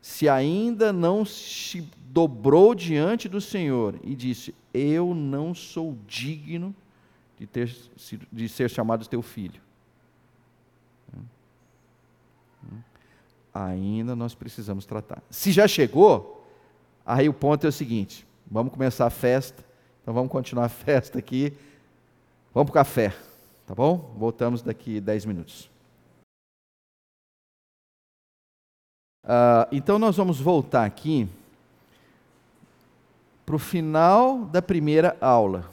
[0.00, 6.74] Se ainda não se dobrou diante do Senhor e disse: Eu não sou digno
[7.38, 7.74] de, ter,
[8.32, 9.60] de ser chamado teu filho.
[13.52, 15.22] Ainda nós precisamos tratar.
[15.30, 16.46] Se já chegou,
[17.04, 19.64] aí o ponto é o seguinte: vamos começar a festa,
[20.02, 21.52] então vamos continuar a festa aqui.
[22.54, 23.14] Vamos para o café,
[23.66, 24.14] tá bom?
[24.16, 25.75] Voltamos daqui 10 minutos.
[29.26, 31.28] Uh, então nós vamos voltar aqui
[33.44, 35.68] para o final da primeira aula.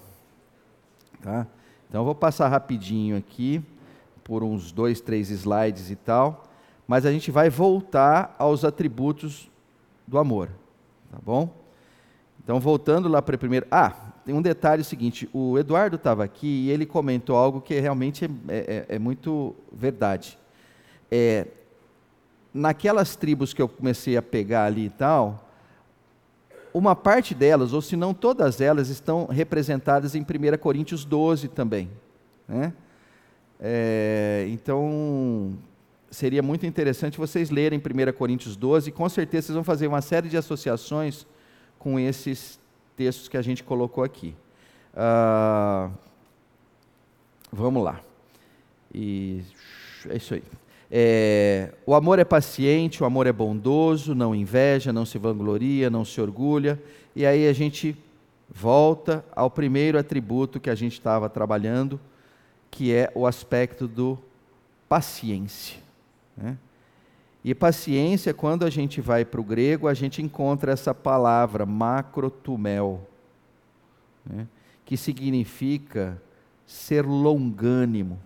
[1.21, 1.45] Tá?
[1.87, 3.63] Então eu vou passar rapidinho aqui,
[4.23, 6.45] por uns dois, três slides e tal,
[6.87, 9.47] mas a gente vai voltar aos atributos
[10.07, 10.49] do amor,
[11.11, 11.49] tá bom?
[12.43, 13.67] Então voltando lá para a primeira.
[13.69, 13.93] Ah,
[14.25, 18.85] tem um detalhe seguinte: o Eduardo estava aqui e ele comentou algo que realmente é,
[18.89, 20.37] é, é muito verdade.
[21.11, 21.47] É,
[22.53, 25.49] naquelas tribos que eu comecei a pegar ali e tal,
[26.73, 31.89] uma parte delas, ou se não todas elas, estão representadas em 1 Coríntios 12 também.
[32.47, 32.73] Né?
[33.59, 35.57] É, então,
[36.09, 40.01] seria muito interessante vocês lerem 1 Coríntios 12, e com certeza vocês vão fazer uma
[40.01, 41.27] série de associações
[41.77, 42.59] com esses
[42.95, 44.35] textos que a gente colocou aqui.
[44.95, 45.89] Ah,
[47.51, 47.99] vamos lá.
[48.93, 49.43] E
[50.09, 50.43] é isso aí.
[50.95, 56.05] É, o amor é paciente, o amor é bondoso, não inveja, não se vangloria, não
[56.05, 56.79] se orgulha.
[57.15, 57.97] E aí a gente
[58.47, 61.99] volta ao primeiro atributo que a gente estava trabalhando,
[62.69, 64.19] que é o aspecto do
[64.87, 65.79] paciência.
[66.37, 66.55] Né?
[67.43, 73.01] E paciência, quando a gente vai para o grego, a gente encontra essa palavra, macrotumel,
[74.23, 74.45] né?
[74.85, 76.21] que significa
[76.67, 78.19] ser longânimo,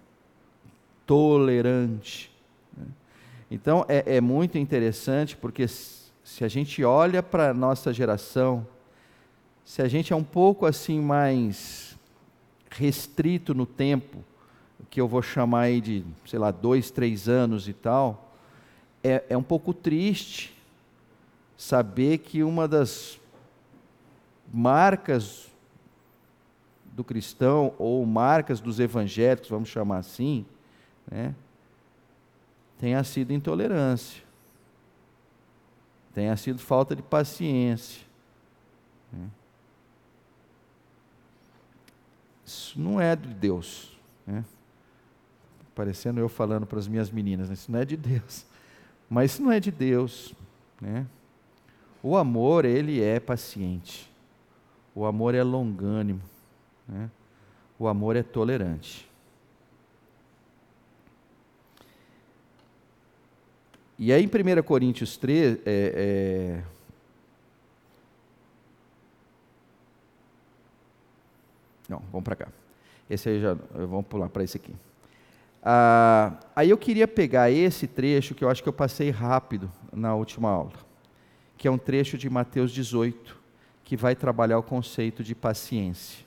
[1.06, 2.36] tolerante.
[3.50, 8.68] Então é, é muito interessante porque se a gente olha para a nossa geração,
[9.64, 11.98] se a gente é um pouco assim mais
[12.70, 14.24] restrito no tempo,
[14.90, 18.34] que eu vou chamar aí de, sei lá, dois, três anos e tal,
[19.04, 20.56] é, é um pouco triste
[21.58, 23.20] saber que uma das
[24.54, 25.48] marcas
[26.94, 30.46] do cristão, ou marcas dos evangélicos, vamos chamar assim,
[31.10, 31.36] né,
[32.80, 34.24] tenha sido intolerância,
[36.14, 38.06] tenha sido falta de paciência.
[39.12, 39.28] Né.
[42.46, 43.98] Isso não é de Deus.
[44.26, 44.44] Né?
[45.76, 47.54] Parecendo eu falando para as minhas meninas, né?
[47.54, 48.46] isso não é de Deus.
[49.10, 50.34] Mas isso não é de Deus.
[50.82, 51.06] Né?
[52.02, 54.12] O amor, ele é paciente.
[54.96, 56.22] O amor é longânimo.
[56.88, 57.10] Né?
[57.78, 59.10] O amor é tolerante.
[64.00, 66.64] E aí em 1 Coríntios 3, é, é...
[71.90, 72.48] Não, vamos para cá.
[73.10, 74.76] Esse aí já, vamos pular para esse aqui.
[75.64, 80.14] Ah, aí eu queria pegar esse trecho que eu acho que eu passei rápido na
[80.14, 80.74] última aula,
[81.58, 83.38] que é um trecho de Mateus 18,
[83.84, 86.26] que vai trabalhar o conceito de paciência.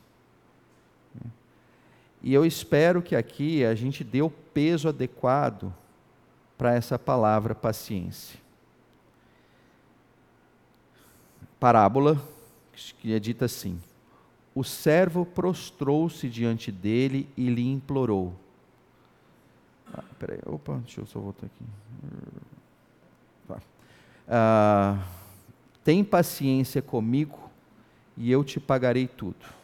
[2.23, 5.73] E eu espero que aqui a gente dê o peso adequado
[6.61, 8.39] para essa palavra paciência.
[11.59, 12.23] Parábola
[12.99, 13.81] que é dita assim:
[14.55, 18.35] O servo prostrou-se diante dele e lhe implorou.
[19.91, 21.65] Ah, peraí, opa, deixa eu só voltar aqui.
[23.49, 23.59] Tá.
[24.29, 25.03] Ah,
[25.83, 27.51] tem paciência comigo
[28.19, 29.60] e eu te pagarei tudo.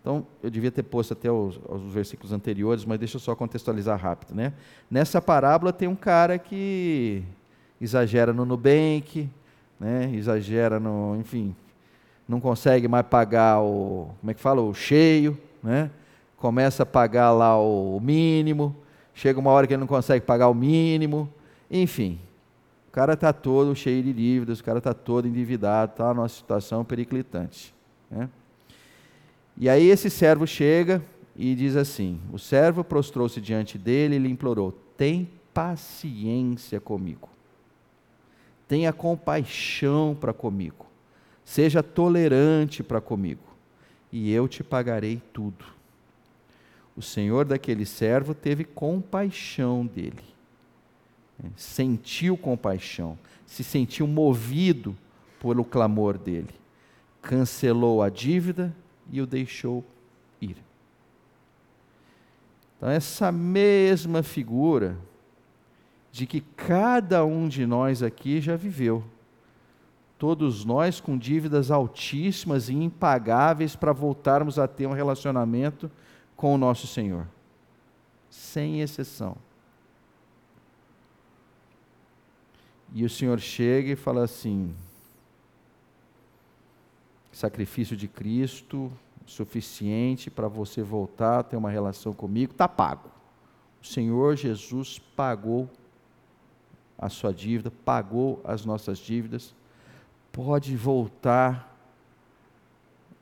[0.00, 3.98] Então, eu devia ter posto até os, os, versículos anteriores, mas deixa eu só contextualizar
[4.00, 4.34] rápido.
[4.34, 4.52] Né?
[4.90, 7.22] Nessa parábola tem um cara que
[7.78, 9.28] exagera no Nubank,
[9.78, 10.10] né?
[10.14, 11.54] exagera no, enfim,
[12.26, 15.90] não consegue mais pagar o, como é que fala, o cheio, né?
[16.38, 18.74] começa a pagar lá o mínimo,
[19.12, 21.28] chega uma hora que ele não consegue pagar o mínimo,
[21.70, 22.18] enfim.
[22.88, 26.84] O cara está todo cheio de dívidas, o cara está todo endividado, está numa situação
[26.84, 27.74] periclitante.
[28.10, 28.28] Né?
[29.60, 31.02] E aí esse servo chega
[31.36, 37.28] e diz assim: O servo prostrou-se diante dele e lhe implorou: Tem paciência comigo.
[38.66, 40.86] Tenha compaixão para comigo.
[41.44, 43.42] Seja tolerante para comigo,
[44.10, 45.66] e eu te pagarei tudo.
[46.96, 50.24] O senhor daquele servo teve compaixão dele.
[51.38, 51.50] Né?
[51.54, 54.96] Sentiu compaixão, se sentiu movido
[55.38, 56.54] pelo clamor dele.
[57.20, 58.74] Cancelou a dívida
[59.10, 59.84] e o deixou
[60.40, 60.56] ir.
[62.76, 64.96] Então, essa mesma figura
[66.10, 69.04] de que cada um de nós aqui já viveu.
[70.18, 75.90] Todos nós com dívidas altíssimas e impagáveis para voltarmos a ter um relacionamento
[76.36, 77.26] com o nosso Senhor.
[78.28, 79.36] Sem exceção.
[82.92, 84.74] E o Senhor chega e fala assim:
[87.40, 88.92] sacrifício de Cristo
[89.24, 93.10] suficiente para você voltar ter uma relação comigo, está pago.
[93.80, 95.70] O Senhor Jesus pagou
[96.98, 99.54] a sua dívida, pagou as nossas dívidas,
[100.30, 101.66] pode voltar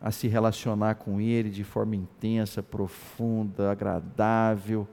[0.01, 4.89] a se relacionar com Ele de forma intensa, profunda, agradável.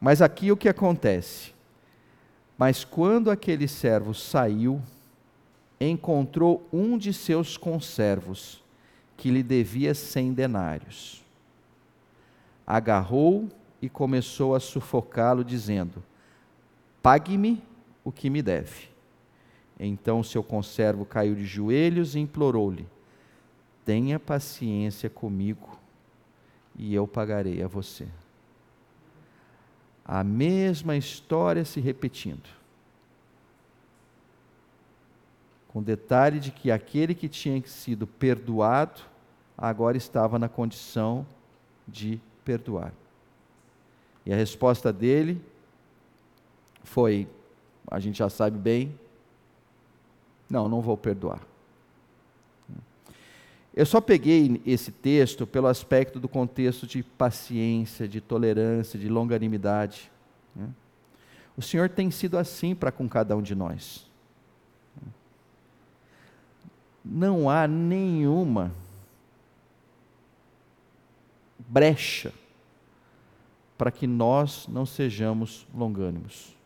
[0.00, 1.52] Mas aqui o que acontece?
[2.56, 4.80] Mas quando aquele servo saiu,
[5.80, 8.62] encontrou um de seus conservos,
[9.16, 11.24] que lhe devia cem denários.
[12.66, 13.48] Agarrou
[13.80, 16.02] e começou a sufocá-lo, dizendo:
[17.02, 17.62] Pague-me
[18.04, 18.88] o que me deve.
[19.78, 22.86] Então seu conservo caiu de joelhos e implorou-lhe:
[23.84, 25.78] Tenha paciência comigo
[26.76, 28.06] e eu pagarei a você.
[30.04, 32.57] A mesma história se repetindo.
[35.68, 39.02] Com detalhe de que aquele que tinha sido perdoado
[39.56, 41.26] agora estava na condição
[41.86, 42.92] de perdoar.
[44.24, 45.40] E a resposta dele
[46.82, 47.28] foi,
[47.90, 48.98] a gente já sabe bem,
[50.48, 51.40] não, não vou perdoar.
[53.74, 60.10] Eu só peguei esse texto pelo aspecto do contexto de paciência, de tolerância, de longanimidade.
[60.56, 60.68] Né?
[61.56, 64.07] O Senhor tem sido assim para com cada um de nós.
[67.04, 68.72] Não há nenhuma
[71.58, 72.32] brecha
[73.76, 76.56] para que nós não sejamos longânimos,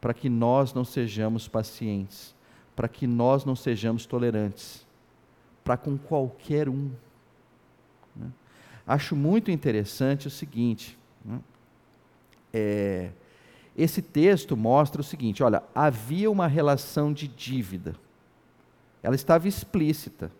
[0.00, 2.34] para que nós não sejamos pacientes,
[2.76, 4.86] para que nós não sejamos tolerantes,
[5.64, 6.92] para com qualquer um.
[8.14, 8.30] Né?
[8.86, 11.40] Acho muito interessante o seguinte: né?
[12.54, 13.10] é,
[13.76, 17.96] esse texto mostra o seguinte: olha, havia uma relação de dívida,
[19.06, 20.32] ela estava explícita.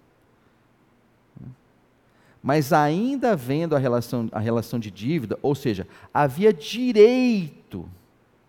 [2.42, 7.88] Mas ainda havendo a relação, a relação de dívida, ou seja, havia direito,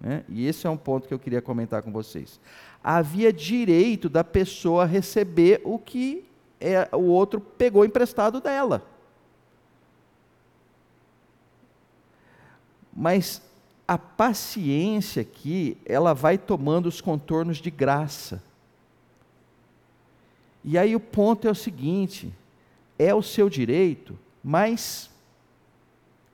[0.01, 0.23] né?
[0.27, 2.39] e esse é um ponto que eu queria comentar com vocês.
[2.83, 6.25] Havia direito da pessoa receber o que
[6.59, 8.83] é, o outro pegou emprestado dela.
[12.91, 13.39] Mas
[13.87, 18.46] a paciência aqui, ela vai tomando os contornos de graça.
[20.69, 22.33] E aí o ponto é o seguinte:
[22.99, 25.09] é o seu direito, mas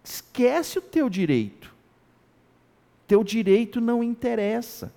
[0.03, 1.71] esquece o teu direito.
[3.07, 4.91] Teu direito não interessa.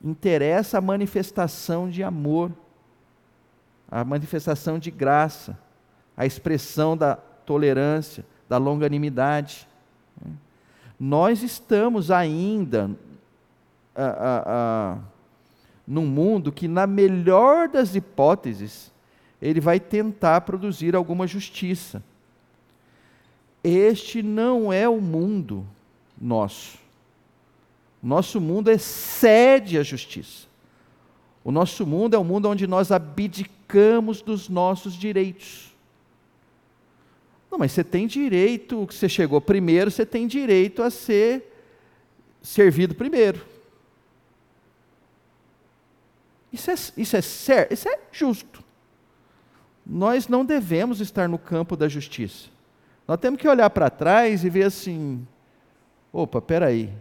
[0.00, 2.52] Interessa a manifestação de amor,
[3.90, 5.58] a manifestação de graça,
[6.16, 9.66] a expressão da tolerância, da longanimidade.
[11.00, 12.92] Nós estamos ainda
[15.86, 18.92] num mundo que, na melhor das hipóteses,
[19.40, 22.02] ele vai tentar produzir alguma justiça.
[23.62, 25.66] Este não é o mundo
[26.20, 26.78] nosso.
[28.02, 30.46] Nosso mundo excede a justiça.
[31.44, 35.74] O nosso mundo é um mundo onde nós abdicamos dos nossos direitos.
[37.50, 41.52] Não, mas você tem direito, você chegou primeiro, você tem direito a ser
[42.42, 43.55] servido primeiro.
[46.56, 48.66] Isso é, isso é certo, isso é justo
[49.86, 52.48] nós não devemos estar no campo da justiça.
[53.06, 55.24] Nós temos que olhar para trás e ver assim:
[56.12, 56.92] opa, peraí,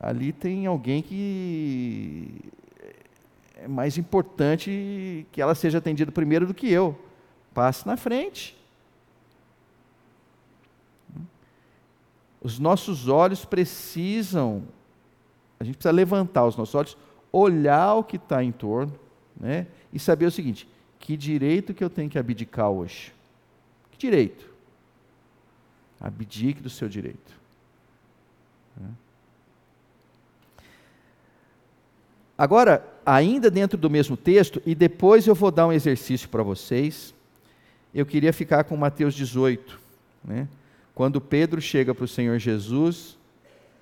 [0.00, 2.40] ali tem alguém que
[3.56, 6.98] é mais importante que ela seja atendida primeiro do que eu.
[7.52, 8.56] Passe na frente.
[12.40, 14.62] Os nossos olhos precisam,
[15.60, 16.96] a gente precisa levantar os nossos olhos,
[17.32, 18.98] olhar o que está em torno,
[19.38, 20.68] né, e saber o seguinte:
[20.98, 23.12] que direito que eu tenho que abdicar hoje?
[23.90, 24.46] Que direito?
[26.00, 27.38] Abdique do seu direito.
[32.38, 37.12] Agora, ainda dentro do mesmo texto, e depois eu vou dar um exercício para vocês,
[37.92, 39.76] eu queria ficar com Mateus 18,
[40.22, 40.46] né?
[40.94, 43.18] quando Pedro chega para o Senhor Jesus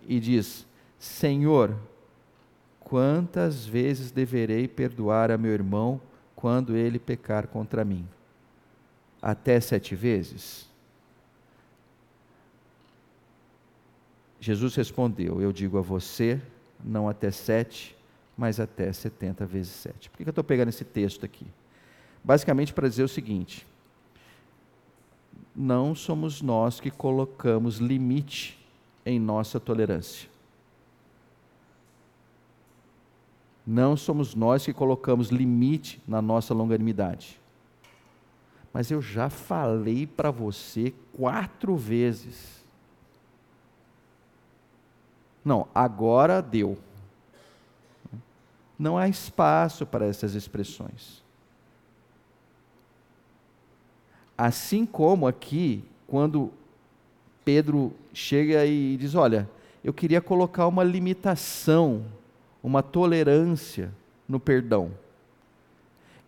[0.08, 0.66] e diz:
[0.98, 1.76] Senhor,
[2.86, 6.00] quantas vezes deverei perdoar a meu irmão
[6.36, 8.06] quando ele pecar contra mim?
[9.20, 10.68] Até sete vezes?
[14.38, 16.40] Jesus respondeu: Eu digo a você,
[16.84, 17.96] não até sete,
[18.38, 20.08] mas até setenta vezes sete.
[20.08, 21.46] Por que eu estou pegando esse texto aqui?
[22.22, 23.66] Basicamente para dizer o seguinte:
[25.56, 28.64] não somos nós que colocamos limite
[29.04, 30.35] em nossa tolerância.
[33.66, 37.40] Não somos nós que colocamos limite na nossa longanimidade.
[38.72, 42.64] Mas eu já falei para você quatro vezes.
[45.44, 46.78] Não, agora deu.
[48.78, 51.24] Não há espaço para essas expressões.
[54.36, 56.52] Assim como aqui, quando
[57.44, 59.48] Pedro chega e diz: Olha,
[59.82, 62.04] eu queria colocar uma limitação
[62.66, 63.92] uma tolerância
[64.28, 64.90] no perdão.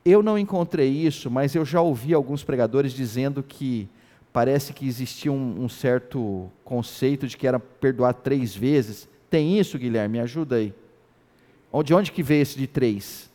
[0.04, 3.88] Eu não encontrei isso, mas eu já ouvi alguns pregadores dizendo que
[4.32, 9.08] parece que existia um, um certo conceito de que era perdoar três vezes.
[9.28, 10.18] Tem isso, Guilherme?
[10.18, 10.72] Me ajuda aí.
[11.84, 13.28] De onde que veio esse de três?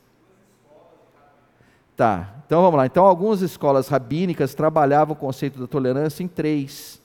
[1.97, 2.85] Tá, então vamos lá.
[2.85, 7.01] Então, algumas escolas rabínicas trabalhavam o conceito da tolerância em três.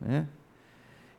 [0.00, 0.24] Né?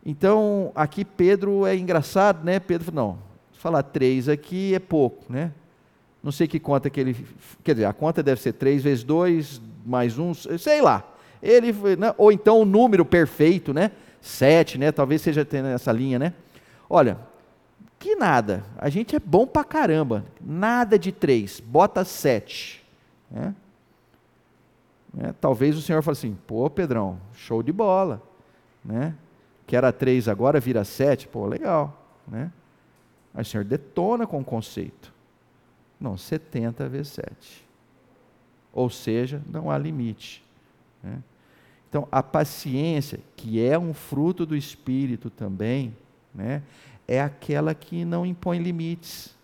[0.05, 2.57] Então, aqui Pedro é engraçado, né?
[2.57, 3.19] Pedro, não,
[3.63, 5.53] falar três aqui é pouco, né?
[6.21, 7.15] Não sei que conta que ele.
[7.63, 11.01] Quer dizer, a conta deve ser três vezes dois, mais um, sei lá.
[11.41, 12.13] Ele, né?
[12.17, 13.91] Ou então o número perfeito, né?
[14.21, 14.91] Sete, né?
[14.91, 16.33] Talvez seja essa linha, né?
[16.89, 17.17] Olha,
[17.97, 22.83] que nada, a gente é bom pra caramba, nada de três, bota sete.
[23.31, 23.55] Né?
[25.17, 28.21] É, talvez o Senhor fale assim, pô Pedrão, show de bola.
[28.83, 29.15] Né?
[29.65, 31.97] Que era três agora vira sete, pô, legal.
[32.27, 32.51] Né?
[33.33, 35.13] Aí o Senhor detona com o conceito.
[35.99, 37.65] Não, 70 vezes 7.
[38.71, 40.43] Ou seja, não há limite.
[41.01, 41.21] Né?
[41.89, 45.95] Então, a paciência, que é um fruto do Espírito também,
[46.33, 46.63] né,
[47.07, 49.35] é aquela que não impõe limites.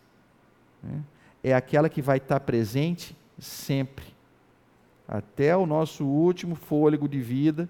[0.82, 1.02] Né?
[1.44, 4.06] É aquela que vai estar presente sempre.
[5.08, 7.70] Até o nosso último fôlego de vida.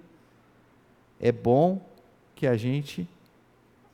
[1.19, 1.85] É bom
[2.35, 3.07] que a gente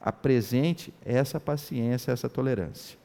[0.06, 2.96] apresente essa paciência, essa tolerância.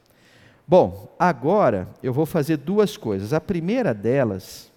[0.69, 3.33] Bom, agora eu vou fazer duas coisas.
[3.33, 4.71] A primeira delas,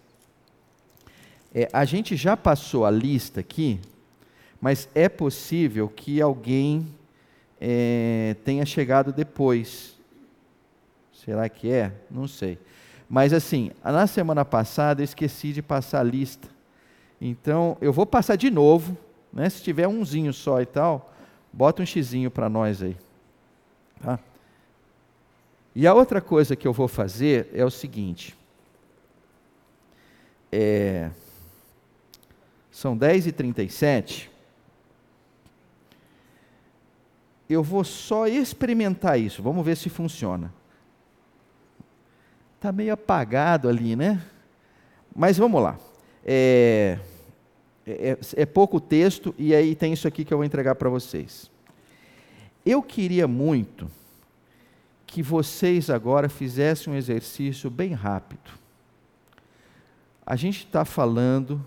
[1.53, 3.82] é, a gente já passou a lista aqui,
[4.61, 6.88] mas é possível que alguém
[7.59, 9.93] é, tenha chegado depois.
[11.11, 11.91] Será que é?
[12.09, 12.57] Não sei.
[13.09, 16.47] Mas assim, na semana passada eu esqueci de passar a lista.
[17.19, 18.97] Então, eu vou passar de novo,
[19.32, 19.49] né?
[19.49, 21.12] se tiver umzinho só e tal,
[21.54, 22.97] Bota um xizinho para nós aí.
[24.01, 24.20] Tá?
[25.76, 28.36] E a outra coisa que eu vou fazer é o seguinte.
[30.51, 31.10] É,
[32.72, 34.34] são 10 e 37
[37.49, 39.43] Eu vou só experimentar isso.
[39.43, 40.51] Vamos ver se funciona.
[42.56, 44.22] Está meio apagado ali, né?
[45.16, 45.78] Mas vamos lá.
[46.26, 46.97] É,
[47.86, 50.89] é, é, é pouco texto e aí tem isso aqui que eu vou entregar para
[50.89, 51.51] vocês.
[52.65, 53.89] Eu queria muito
[55.05, 58.49] que vocês agora fizessem um exercício bem rápido.
[60.25, 61.63] A gente está falando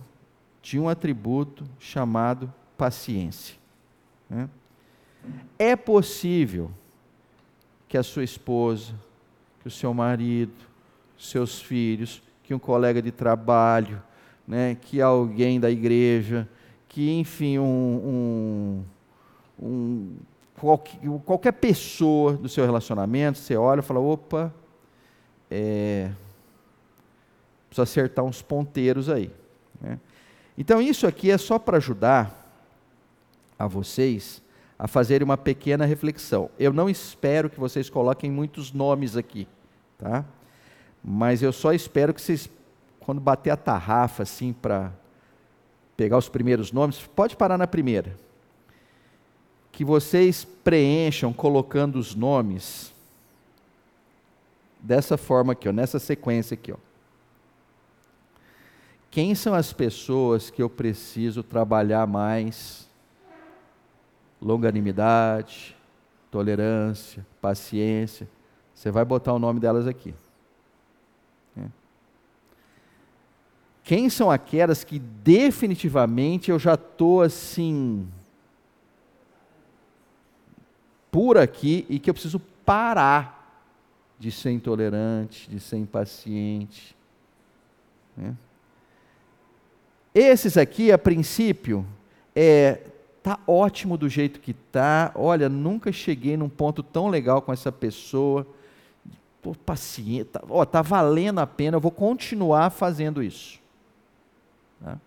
[0.62, 3.56] de um atributo chamado paciência.
[4.28, 4.48] Né?
[5.58, 6.70] É possível
[7.88, 8.94] que a sua esposa,
[9.60, 10.54] que o seu marido,
[11.18, 14.02] seus filhos, que um colega de trabalho,
[14.47, 16.49] né, que alguém da igreja,
[16.88, 18.84] que, enfim, um,
[19.59, 20.16] um, um
[20.59, 24.55] qualquer, qualquer, pessoa do seu relacionamento, você olha e fala: opa,
[25.51, 26.11] é,
[27.68, 29.30] precisa acertar uns ponteiros aí.
[29.80, 29.99] Né?
[30.57, 32.44] Então, isso aqui é só para ajudar
[33.59, 34.42] a vocês
[34.78, 36.51] a fazerem uma pequena reflexão.
[36.59, 39.49] Eu não espero que vocês coloquem muitos nomes aqui,
[39.99, 40.24] tá?
[41.03, 42.51] Mas eu só espero que vocês
[43.07, 44.92] quando bater a tarrafa assim para
[45.96, 48.16] pegar os primeiros nomes, pode parar na primeira.
[49.70, 52.92] Que vocês preencham colocando os nomes
[54.80, 56.76] dessa forma aqui, ó, nessa sequência aqui, ó.
[59.09, 62.88] Quem são as pessoas que eu preciso trabalhar mais?
[64.42, 65.76] Longanimidade,
[66.28, 68.28] tolerância, paciência.
[68.74, 70.12] Você vai botar o nome delas aqui.
[73.87, 78.05] Quem são aquelas que definitivamente eu já estou assim
[81.09, 83.64] por aqui e que eu preciso parar
[84.18, 86.97] de ser intolerante, de ser impaciente.
[88.16, 88.34] Né?
[90.12, 91.87] Esses aqui, a princípio,
[92.34, 92.80] é
[93.22, 95.12] tá ótimo do jeito que tá.
[95.14, 98.45] Olha, nunca cheguei num ponto tão legal com essa pessoa.
[99.41, 101.76] Pô, paciente, tá, ó, tá valendo a pena.
[101.76, 103.64] Eu vou continuar fazendo isso.
[104.80, 104.98] Né?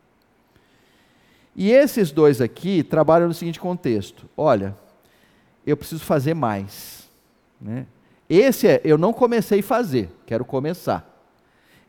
[1.55, 4.75] E esses dois aqui trabalham no seguinte contexto: olha,
[5.65, 7.09] eu preciso fazer mais.
[7.59, 7.85] Né?
[8.29, 11.05] Esse é, eu não comecei a fazer, quero começar.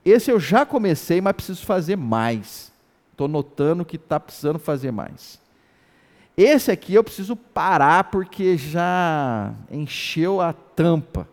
[0.04, 2.72] Esse eu já comecei, mas preciso fazer mais.
[3.12, 5.38] Estou notando que está precisando fazer mais.
[6.36, 11.28] Esse aqui eu preciso parar porque já encheu a tampa.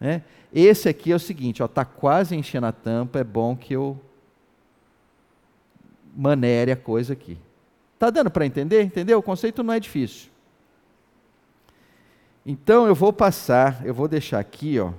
[0.00, 0.22] Né?
[0.52, 4.00] Esse aqui é o seguinte, está quase enchendo a tampa, é bom que eu
[6.14, 7.38] manere a coisa aqui.
[7.94, 8.82] Está dando para entender?
[8.82, 9.18] Entendeu?
[9.18, 10.30] O conceito não é difícil.
[12.44, 14.92] Então eu vou passar, eu vou deixar aqui, ó.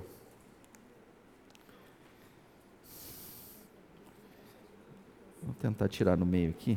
[5.42, 6.76] Vou tentar tirar no meio aqui.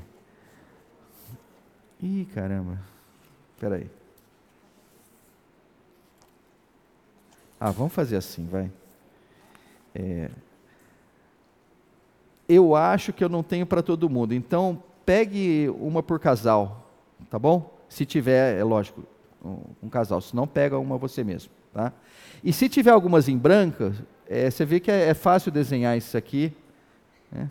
[2.02, 2.80] Ih, caramba.
[3.56, 3.90] Espera aí.
[7.60, 8.72] Ah, vamos fazer assim, vai.
[9.94, 10.30] É,
[12.50, 14.34] eu acho que eu não tenho para todo mundo.
[14.34, 16.90] Então, pegue uma por casal,
[17.30, 17.78] tá bom?
[17.88, 19.04] Se tiver, é lógico,
[19.46, 20.20] um, um casal.
[20.20, 21.94] Se não, pega uma você mesmo, tá?
[22.44, 23.94] E se tiver algumas em branca,
[24.28, 26.52] é, você vê que é, é, fácil desenhar isso aqui.
[27.32, 27.48] Né?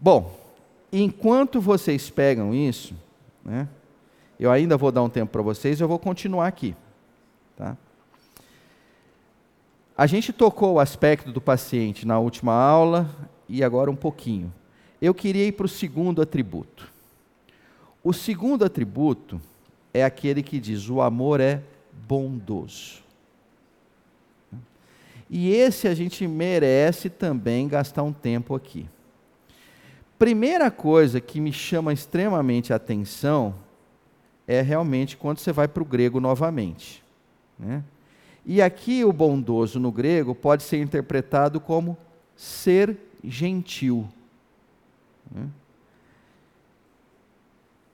[0.00, 0.38] Bom,
[0.92, 2.94] enquanto vocês pegam isso,
[3.44, 3.68] né,
[4.38, 6.76] eu ainda vou dar um tempo para vocês, eu vou continuar aqui.
[7.56, 7.76] Tá?
[9.98, 13.08] A gente tocou o aspecto do paciente na última aula
[13.48, 14.52] e agora um pouquinho.
[15.00, 16.92] Eu queria ir para o segundo atributo.
[18.04, 19.40] O segundo atributo
[19.94, 21.62] é aquele que diz: o amor é
[22.06, 23.02] bondoso.
[25.30, 28.86] E esse a gente merece também gastar um tempo aqui.
[30.18, 33.54] Primeira coisa que me chama extremamente a atenção
[34.46, 37.02] é realmente quando você vai para o grego novamente.
[37.58, 37.82] Né?
[38.46, 41.98] E aqui o bondoso no grego pode ser interpretado como
[42.36, 44.06] ser gentil.
[45.28, 45.48] Né?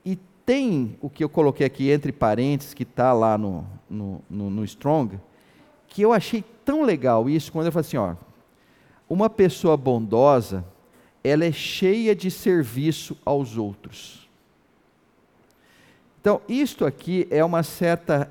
[0.04, 4.50] E tem o que eu coloquei aqui entre parênteses, que está lá no, no, no,
[4.50, 5.18] no Strong,
[5.88, 8.14] que eu achei tão legal isso, quando eu falei assim, ó,
[9.08, 10.62] uma pessoa bondosa,
[11.24, 14.28] ela é cheia de serviço aos outros.
[16.20, 18.30] Então, isto aqui é uma certa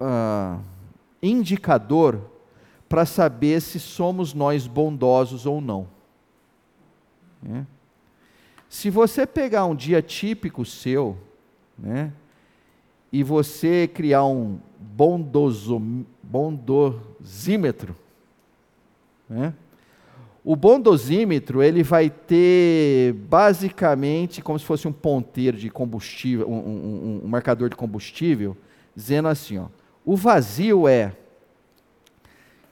[0.00, 0.62] uh,
[1.22, 2.20] indicador
[2.88, 5.86] para saber se somos nós bondosos ou não.
[7.48, 7.64] É.
[8.68, 11.16] Se você pegar um dia típico seu,
[11.78, 12.12] né,
[13.12, 15.80] e você criar um bondoso,
[16.22, 17.96] bondosímetro,
[19.28, 19.54] né,
[20.44, 27.20] o bondosímetro ele vai ter basicamente como se fosse um ponteiro de combustível, um, um,
[27.24, 28.56] um marcador de combustível,
[28.94, 29.66] dizendo assim, ó,
[30.08, 31.12] o vazio é,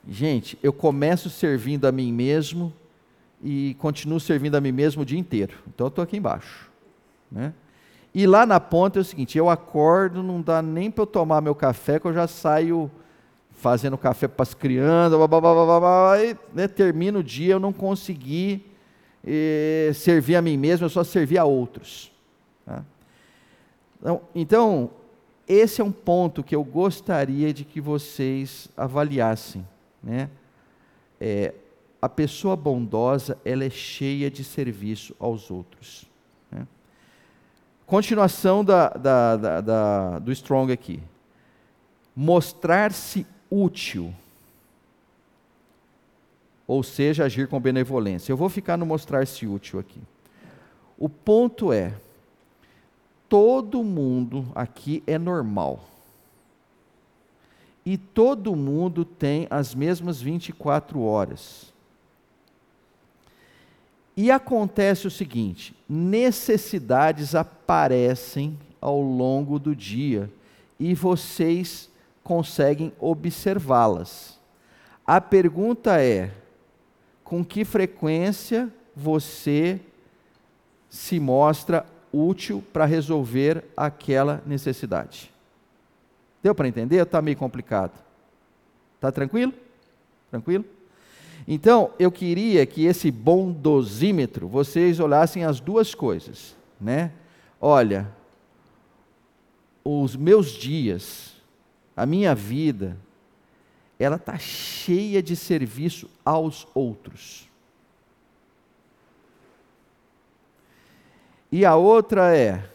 [0.08, 2.72] gente, eu começo servindo a mim mesmo
[3.44, 5.52] e continuo servindo a mim mesmo o dia inteiro.
[5.68, 6.70] Então eu estou aqui embaixo,
[7.30, 7.52] né?
[8.14, 11.42] E lá na ponta é o seguinte: eu acordo, não dá nem para eu tomar
[11.42, 12.90] meu café, que eu já saio
[13.50, 17.60] fazendo café para as crianças, blá, blá, blá, blá, e né, termino o dia, eu
[17.60, 18.64] não consegui
[19.22, 22.10] eh, servir a mim mesmo, eu só servi a outros.
[22.64, 22.82] Tá?
[24.00, 24.90] Então, então,
[25.48, 29.66] esse é um ponto que eu gostaria de que vocês avaliassem.
[30.02, 30.28] Né?
[31.20, 31.54] É,
[32.02, 36.04] a pessoa bondosa, ela é cheia de serviço aos outros.
[36.50, 36.66] Né?
[37.86, 41.00] Continuação da, da, da, do Strong aqui.
[42.14, 44.12] Mostrar-se útil.
[46.66, 48.32] Ou seja, agir com benevolência.
[48.32, 50.00] Eu vou ficar no mostrar-se útil aqui.
[50.98, 51.94] O ponto é:
[53.28, 55.84] todo mundo aqui é normal.
[57.84, 61.72] E todo mundo tem as mesmas 24 horas.
[64.16, 70.30] E acontece o seguinte: necessidades aparecem ao longo do dia
[70.80, 71.90] e vocês
[72.24, 74.40] conseguem observá-las.
[75.06, 76.32] A pergunta é:
[77.22, 79.80] com que frequência você
[80.88, 81.86] se mostra
[82.16, 85.30] útil para resolver aquela necessidade?
[86.42, 87.02] Deu para entender?
[87.02, 87.92] Está meio complicado.
[88.96, 89.52] Está tranquilo?
[90.30, 90.64] Tranquilo?
[91.46, 97.12] Então, eu queria que esse bondosímetro, vocês olhassem as duas coisas, né?
[97.60, 98.10] Olha,
[99.84, 101.34] os meus dias,
[101.96, 102.96] a minha vida,
[103.98, 107.45] ela está cheia de serviço aos outros.
[111.50, 112.68] E a outra é,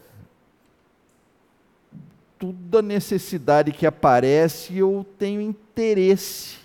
[2.40, 6.58] toda necessidade que aparece, eu tenho interesse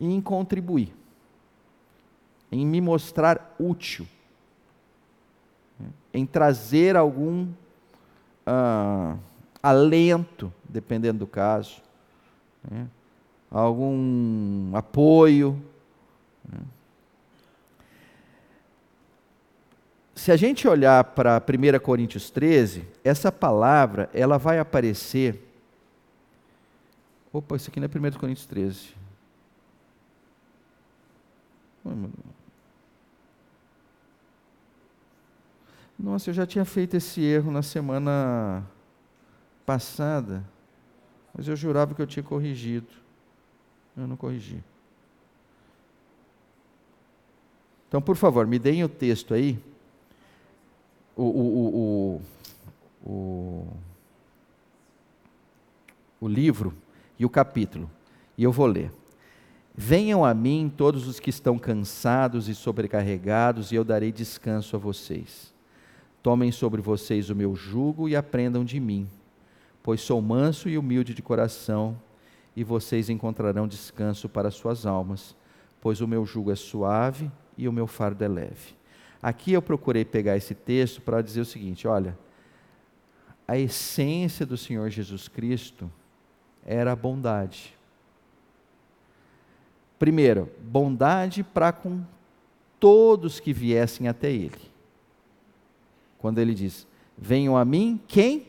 [0.00, 0.94] em contribuir,
[2.52, 4.06] em me mostrar útil,
[6.12, 7.48] em trazer algum.
[8.46, 9.16] Ah,
[9.64, 11.80] alento, dependendo do caso,
[12.70, 12.86] né?
[13.50, 15.58] algum apoio.
[16.46, 16.58] Né?
[20.14, 25.40] Se a gente olhar para 1 Coríntios 13, essa palavra ela vai aparecer.
[27.32, 28.94] Opa, isso aqui não é 1 Coríntios 13.
[35.98, 38.64] Nossa, eu já tinha feito esse erro na semana
[39.66, 40.44] passada,
[41.34, 42.88] mas eu jurava que eu tinha corrigido.
[43.96, 44.62] Eu não corrigi.
[47.88, 49.58] Então, por favor, me deem o texto aí.
[51.16, 52.20] O, o,
[53.04, 53.66] o, o,
[56.20, 56.74] o livro
[57.18, 57.90] e o capítulo.
[58.36, 58.90] E eu vou ler.
[59.74, 64.78] Venham a mim todos os que estão cansados e sobrecarregados, e eu darei descanso a
[64.78, 65.52] vocês.
[66.22, 69.08] Tomem sobre vocês o meu jugo e aprendam de mim
[69.84, 72.00] pois sou manso e humilde de coração,
[72.56, 75.36] e vocês encontrarão descanso para suas almas,
[75.78, 78.74] pois o meu jugo é suave e o meu fardo é leve.
[79.24, 82.14] Aqui eu procurei pegar esse texto para dizer o seguinte: olha,
[83.48, 85.90] a essência do Senhor Jesus Cristo
[86.62, 87.74] era a bondade.
[89.98, 92.04] Primeiro, bondade para com
[92.78, 94.60] todos que viessem até Ele.
[96.18, 98.46] Quando Ele diz: Venham a mim, quem?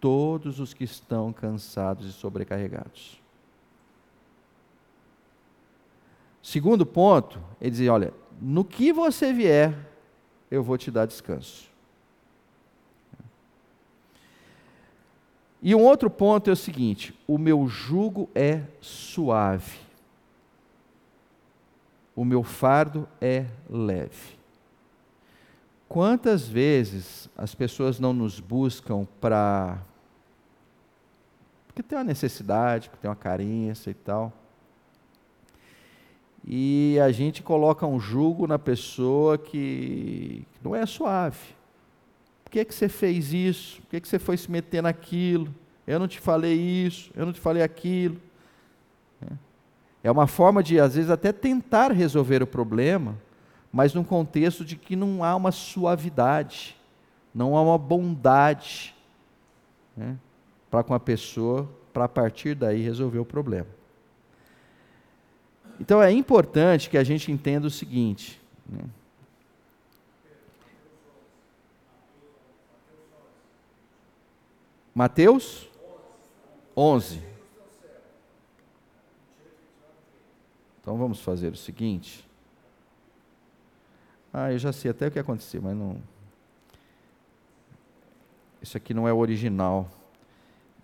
[0.00, 3.20] Todos os que estão cansados e sobrecarregados.
[6.42, 8.10] Segundo ponto, ele diz: Olha,
[8.40, 9.74] no que você vier,
[10.50, 11.68] eu vou te dar descanso.
[15.60, 19.78] E um outro ponto é o seguinte: o meu jugo é suave,
[22.14, 24.38] o meu fardo é leve.
[25.88, 29.78] Quantas vezes as pessoas não nos buscam para.
[31.66, 34.32] Porque tem uma necessidade, porque tem uma carência e tal.
[36.50, 41.36] E a gente coloca um jugo na pessoa que não é suave.
[42.42, 43.82] Por que, que você fez isso?
[43.82, 45.54] Por que, que você foi se meter naquilo?
[45.86, 48.16] Eu não te falei isso, eu não te falei aquilo.
[50.02, 53.14] É uma forma de, às vezes, até tentar resolver o problema,
[53.70, 56.74] mas num contexto de que não há uma suavidade,
[57.34, 58.94] não há uma bondade
[59.94, 60.16] né,
[60.70, 63.77] para com a pessoa, para a partir daí resolver o problema.
[65.80, 68.40] Então é importante que a gente entenda o seguinte.
[68.68, 68.82] Né,
[74.94, 75.68] Mateus
[76.76, 77.22] 11.
[80.80, 82.28] Então vamos fazer o seguinte.
[84.32, 86.02] Ah, eu já sei até o que aconteceu, mas não.
[88.60, 89.88] Isso aqui não é o original.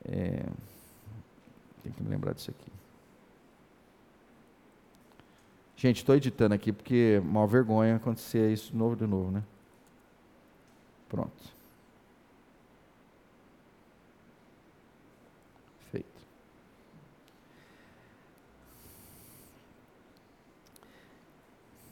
[0.05, 0.45] É...
[1.83, 2.74] Tem que me lembrar disso aqui.
[5.85, 9.43] Gente, estou editando aqui porque mal vergonha acontecer isso de novo de novo, né?
[11.11, 11.55] Pronto.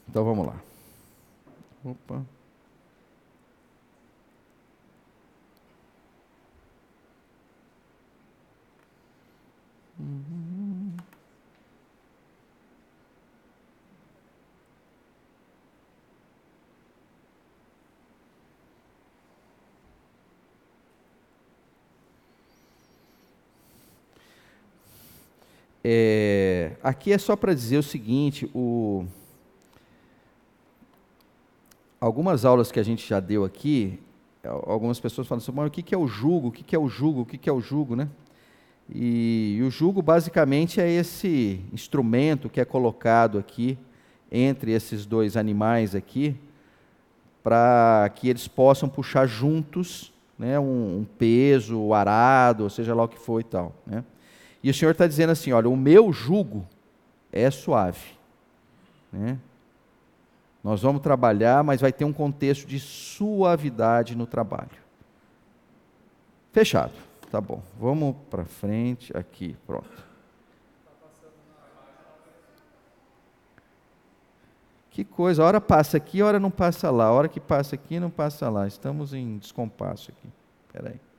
[0.08, 0.58] Então vamos lá.
[1.84, 2.24] Opa.
[10.00, 10.51] Uhum.
[25.84, 29.04] É, aqui é só para dizer o seguinte: o
[32.00, 34.00] algumas aulas que a gente já deu aqui,
[34.44, 36.48] algumas pessoas falam assim, o que é o jugo?
[36.48, 37.20] O que é o jugo?
[37.22, 38.08] O que é o jugo, né?
[38.92, 43.78] E, e o jugo basicamente é esse instrumento que é colocado aqui
[44.30, 46.36] entre esses dois animais aqui,
[47.42, 53.04] para que eles possam puxar juntos né, um, um, peso, o arado, ou seja lá
[53.04, 53.74] o que for e tal.
[53.86, 54.02] Né?
[54.62, 56.66] E o Senhor está dizendo assim: olha, o meu jugo
[57.32, 58.18] é suave.
[59.12, 59.38] Né?
[60.62, 64.70] Nós vamos trabalhar, mas vai ter um contexto de suavidade no trabalho.
[66.52, 66.92] Fechado.
[67.30, 67.62] Tá bom.
[67.80, 69.56] Vamos para frente aqui.
[69.66, 70.12] Pronto.
[74.90, 77.74] Que coisa, a hora passa aqui, a hora não passa lá, a hora que passa
[77.74, 78.66] aqui não passa lá.
[78.66, 80.28] Estamos em descompasso aqui.
[80.66, 81.11] Espera aí.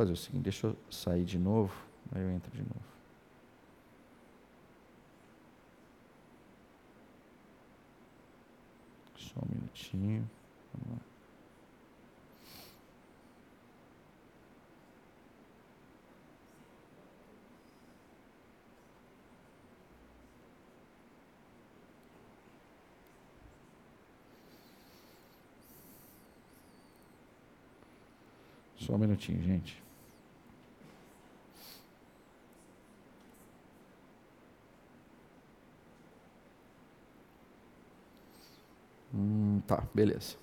[0.00, 1.74] Fazer o seguinte, deixa eu sair de novo,
[2.10, 2.80] aí eu entro de novo.
[9.18, 10.30] Só um minutinho.
[10.72, 11.04] Vamos lá.
[28.78, 29.89] Só um minutinho, gente.
[39.70, 40.36] Tá, beleza.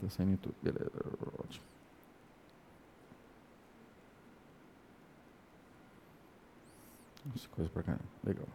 [0.00, 0.54] Tá saindo tudo.
[0.62, 0.90] Beleza,
[1.42, 1.64] ótimo.
[7.34, 8.04] Essa coisa pra caramba.
[8.24, 8.46] Legal.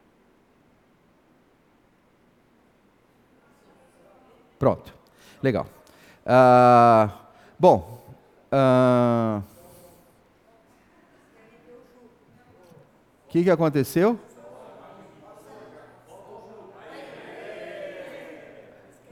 [4.57, 4.93] Pronto.
[5.43, 5.67] Legal.
[6.25, 7.11] Uh,
[7.59, 8.01] bom.
[8.51, 9.43] O uh,
[13.27, 14.17] que, que aconteceu?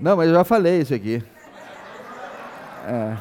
[0.04, 1.24] Não, mas eu já falei isso aqui.
[2.86, 3.18] É.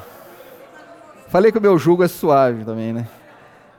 [1.29, 3.07] Falei que o meu jugo é suave também, né?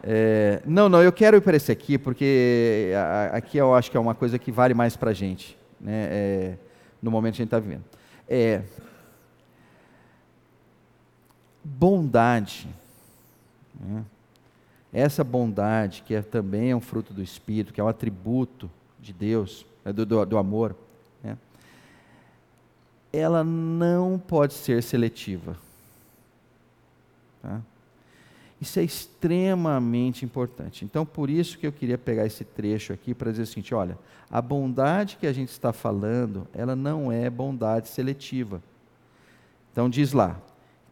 [0.03, 2.93] É, não, não, eu quero ir para esse aqui, porque
[3.31, 6.55] aqui eu acho que é uma coisa que vale mais para a gente, né, é,
[7.03, 7.85] no momento que a gente está vivendo.
[8.27, 8.63] É,
[11.63, 12.67] bondade.
[13.79, 14.03] Né,
[14.91, 19.13] essa bondade, que é também é um fruto do Espírito, que é um atributo de
[19.13, 20.75] Deus, é do, do, do amor, né,
[23.15, 25.57] ela não pode ser seletiva.
[27.41, 27.61] Tá?
[28.61, 30.85] Isso é extremamente importante.
[30.85, 33.99] Então, por isso que eu queria pegar esse trecho aqui para dizer o seguinte: olha,
[34.31, 38.63] a bondade que a gente está falando, ela não é bondade seletiva.
[39.71, 40.41] Então, diz lá: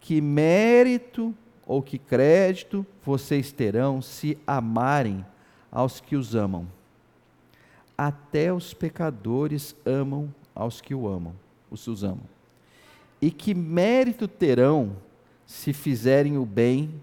[0.01, 1.35] que mérito
[1.67, 5.25] ou que crédito vocês terão se amarem
[5.71, 6.67] aos que os amam?
[7.97, 11.35] Até os pecadores amam aos que o amam,
[11.73, 12.29] os os amam.
[13.21, 14.97] E que mérito terão
[15.47, 17.01] se fizerem o bem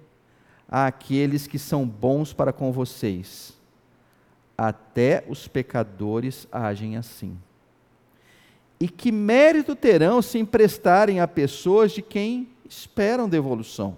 [0.68, 3.58] àqueles que são bons para com vocês.
[4.58, 7.38] Até os pecadores agem assim.
[8.80, 13.98] E que mérito terão se emprestarem a pessoas de quem esperam devolução?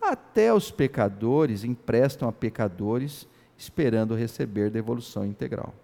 [0.00, 3.26] Até os pecadores emprestam a pecadores
[3.58, 5.74] esperando receber devolução integral.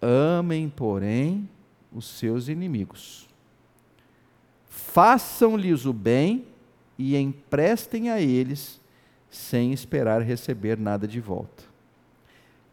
[0.00, 1.48] Amem, porém,
[1.92, 3.28] os seus inimigos.
[4.68, 6.46] Façam-lhes o bem
[6.96, 8.80] e emprestem a eles
[9.30, 11.64] sem esperar receber nada de volta.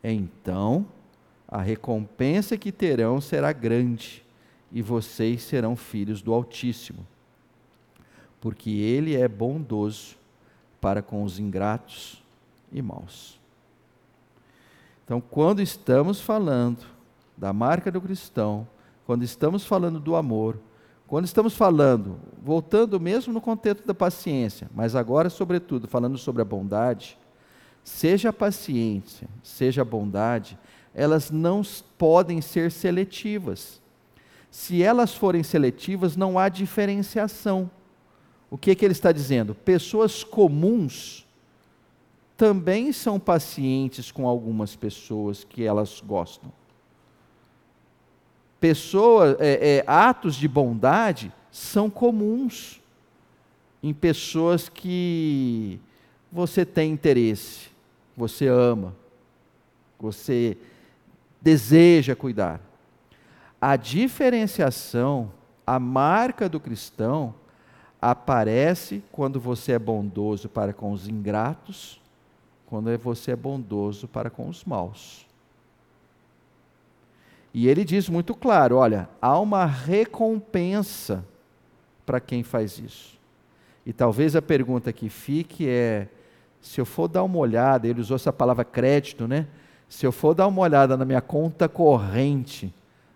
[0.03, 0.85] Então,
[1.47, 4.23] a recompensa que terão será grande,
[4.71, 7.05] e vocês serão filhos do Altíssimo,
[8.41, 10.17] porque Ele é bondoso
[10.81, 12.21] para com os ingratos
[12.71, 13.39] e maus.
[15.03, 16.94] Então, quando estamos falando
[17.37, 18.67] da marca do cristão,
[19.05, 20.57] quando estamos falando do amor,
[21.07, 26.45] quando estamos falando, voltando mesmo no contexto da paciência, mas agora, sobretudo, falando sobre a
[26.45, 27.17] bondade,
[27.83, 30.57] seja a paciência, seja a bondade,
[30.93, 31.61] elas não
[31.97, 33.79] podem ser seletivas.
[34.49, 37.69] Se elas forem seletivas, não há diferenciação.
[38.49, 39.53] O que, é que ele está dizendo?
[39.53, 41.27] Pessoas comuns
[42.35, 46.51] também são pacientes com algumas pessoas que elas gostam
[48.65, 52.81] pessoas, é, é, atos de bondade são comuns
[53.83, 55.79] em pessoas que
[56.31, 57.69] você tem interesse,
[58.17, 58.95] você ama,
[59.99, 60.57] você
[61.39, 62.59] deseja cuidar.
[63.61, 65.31] A diferenciação,
[65.65, 67.35] a marca do cristão,
[68.01, 72.01] aparece quando você é bondoso para com os ingratos,
[72.65, 75.24] quando você é bondoso para com os maus.
[77.57, 81.23] E ele diz muito claro: olha, há uma recompensa
[82.05, 83.17] para quem faz isso.
[83.85, 86.09] E talvez a pergunta que fique é:
[86.59, 89.47] se eu for dar uma olhada, ele usou essa palavra crédito, né?
[89.87, 92.73] Se eu for dar uma olhada na minha conta corrente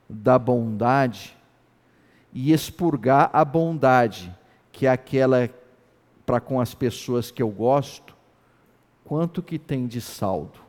[0.10, 1.36] da bondade
[2.32, 4.34] e expurgar a bondade,
[4.72, 5.50] que é aquela
[6.26, 8.16] para com as pessoas que eu gosto,
[9.04, 10.69] quanto que tem de saldo?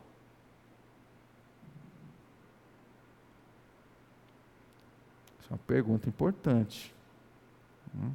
[5.51, 6.95] Uma pergunta importante.
[7.93, 8.11] Hum.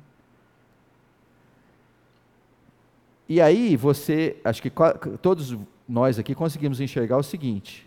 [3.28, 4.72] E aí você, acho que
[5.20, 5.54] todos
[5.86, 7.86] nós aqui conseguimos enxergar o seguinte: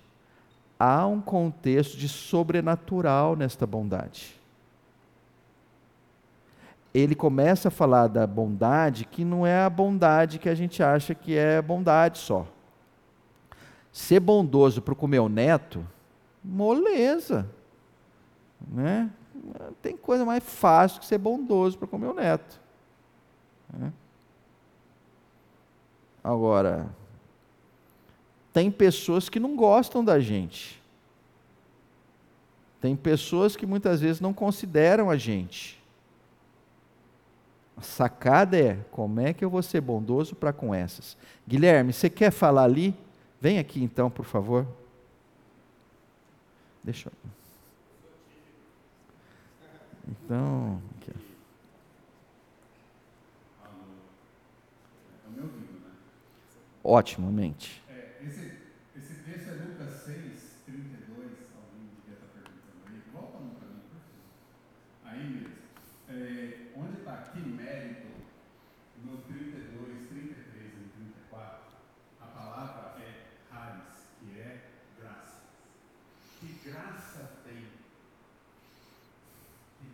[0.80, 4.40] há um contexto de sobrenatural nesta bondade.
[6.94, 11.16] Ele começa a falar da bondade que não é a bondade que a gente acha
[11.16, 12.46] que é bondade só.
[13.92, 15.84] Ser bondoso para o meu neto,
[16.44, 17.50] moleza.
[18.68, 19.10] Né?
[19.82, 22.60] Tem coisa mais fácil que ser bondoso para com meu neto.
[23.72, 23.92] Né?
[26.24, 26.90] Agora,
[28.52, 30.82] tem pessoas que não gostam da gente.
[32.82, 35.82] Tem pessoas que muitas vezes não consideram a gente.
[37.76, 41.18] A sacada é: como é que eu vou ser bondoso para com essas?
[41.48, 42.96] Guilherme, você quer falar ali?
[43.40, 44.68] Vem aqui então, por favor.
[46.84, 47.39] Deixa eu.
[50.10, 50.82] Então.
[50.98, 51.14] Aqui.
[56.82, 57.84] Otimamente.
[57.88, 58.58] É, esse,
[58.98, 61.20] esse texto é Lucas 6, 32.
[61.54, 63.02] Alguém devia estar perguntando aí.
[63.14, 64.26] Volta um para mim, por favor.
[65.06, 65.54] Aí mesmo.
[66.10, 68.08] É, onde está que mérito?
[69.06, 70.90] No 32, 33 e
[71.30, 71.60] 34,
[72.20, 74.62] a palavra é haris, que é
[75.00, 75.42] graça.
[76.40, 77.80] Que graça tem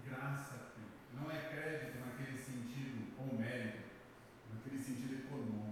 [0.08, 0.72] graça,
[1.14, 3.84] não é crédito naquele sentido ou mérito,
[4.54, 5.66] naquele sentido econômico.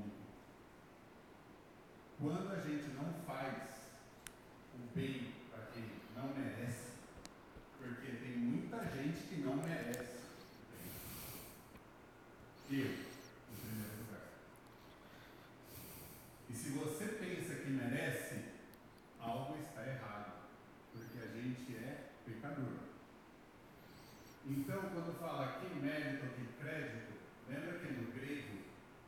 [24.56, 27.14] Então, quando fala que mérito, que crédito,
[27.50, 28.60] lembra que no grego,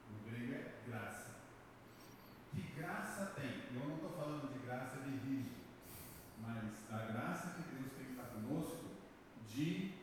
[0.09, 1.35] no grego é graça.
[2.51, 3.61] Que graça tem?
[3.75, 5.55] Eu não estou falando de graça de rígido,
[6.41, 8.85] mas a graça que Deus tem para conosco
[9.53, 9.93] de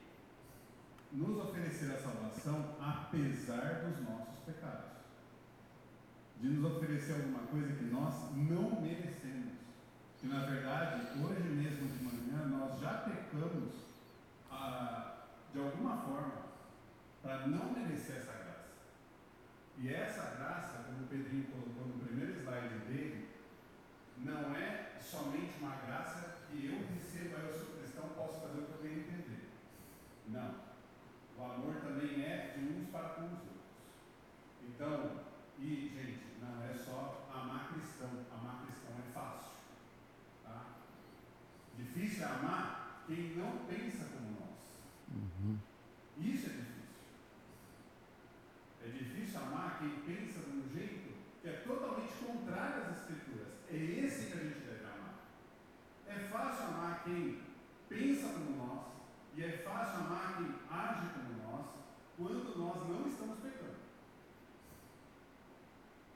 [1.10, 4.92] nos oferecer a salvação apesar dos nossos pecados.
[6.40, 9.54] De nos oferecer alguma coisa que nós não merecemos.
[10.20, 13.71] Que na verdade, hoje mesmo de manhã, nós já pecamos
[15.52, 16.42] de alguma forma
[17.22, 18.72] para não merecer essa graça.
[19.78, 23.28] E essa graça, como o Pedrinho colocou no primeiro slide dele,
[24.18, 28.72] não é somente uma graça que eu recebo, eu sou cristão, posso fazer o que
[28.72, 29.48] eu quero entender.
[30.28, 30.72] Não.
[31.38, 33.52] O amor também é de uns para com os outros.
[34.62, 35.22] Então,
[35.58, 39.52] e gente, não é só amar cristão, amar cristão é fácil.
[40.44, 40.66] Tá?
[41.76, 44.52] Difícil é amar quem não pensa como nós.
[45.12, 45.58] Uhum.
[46.18, 46.82] Isso é difícil.
[48.84, 53.48] É difícil amar quem pensa de um jeito que é totalmente contrário às escrituras.
[53.70, 55.14] É esse que a gente deve amar.
[56.06, 57.42] É fácil amar quem
[57.88, 58.92] pensa como nós
[59.34, 61.66] e é fácil amar quem age como nós
[62.16, 63.76] quando nós não estamos pecando.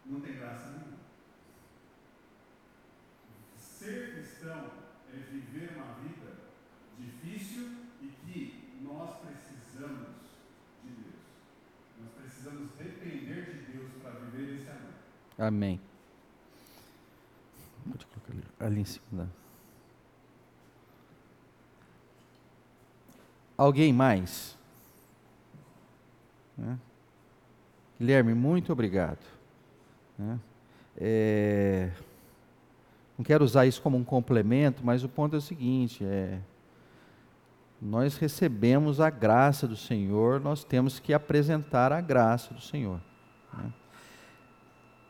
[0.05, 0.97] Não tem graça nenhuma.
[3.57, 4.71] Ser cristão
[5.13, 6.37] é viver uma vida
[6.99, 10.09] difícil e que nós precisamos
[10.83, 11.15] de Deus.
[12.01, 14.95] Nós precisamos depender de Deus para viver esse amor.
[15.39, 15.81] Amém.
[17.91, 19.31] Pode colocar ali, ali em cima.
[23.57, 24.57] Alguém mais?
[26.57, 26.79] Né?
[27.99, 29.25] Guilherme, muito obrigado.
[30.19, 30.39] Né?
[30.99, 31.91] É,
[33.17, 36.39] não quero usar isso como um complemento, mas o ponto é o seguinte: é,
[37.81, 43.01] nós recebemos a graça do Senhor, nós temos que apresentar a graça do Senhor.
[43.53, 43.73] Né?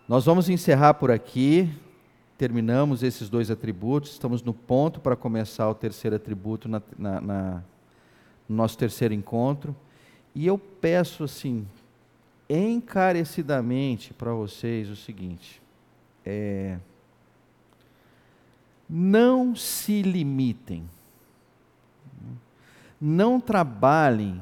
[0.08, 1.68] Nós vamos encerrar por aqui,
[2.38, 7.64] terminamos esses dois atributos, estamos no ponto para começar o terceiro atributo na, na, na,
[8.48, 9.74] no nosso terceiro encontro.
[10.32, 11.66] E eu peço assim,
[12.48, 15.60] encarecidamente para vocês o seguinte:
[16.24, 16.78] é,
[18.88, 20.88] não se limitem,
[23.00, 24.40] não trabalhem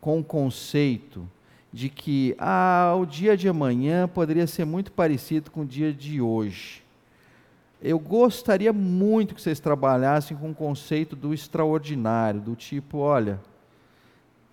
[0.00, 1.28] com o conceito
[1.74, 6.20] de que ah, o dia de amanhã poderia ser muito parecido com o dia de
[6.20, 6.84] hoje.
[7.82, 13.40] Eu gostaria muito que vocês trabalhassem com o conceito do extraordinário, do tipo, olha,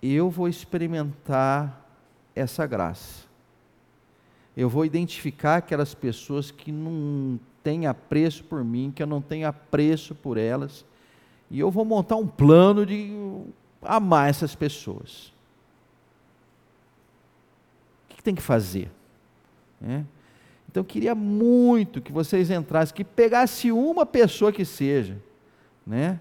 [0.02, 1.86] eu vou experimentar
[2.34, 3.24] essa graça.
[4.56, 9.46] Eu vou identificar aquelas pessoas que não têm apreço por mim, que eu não tenho
[9.46, 10.84] apreço por elas,
[11.48, 13.12] e eu vou montar um plano de
[13.80, 15.32] amar essas pessoas
[18.22, 18.88] que tem que fazer?
[19.80, 20.06] Né?
[20.70, 25.20] Então queria muito que vocês entrassem, que pegasse uma pessoa que seja,
[25.84, 26.20] né?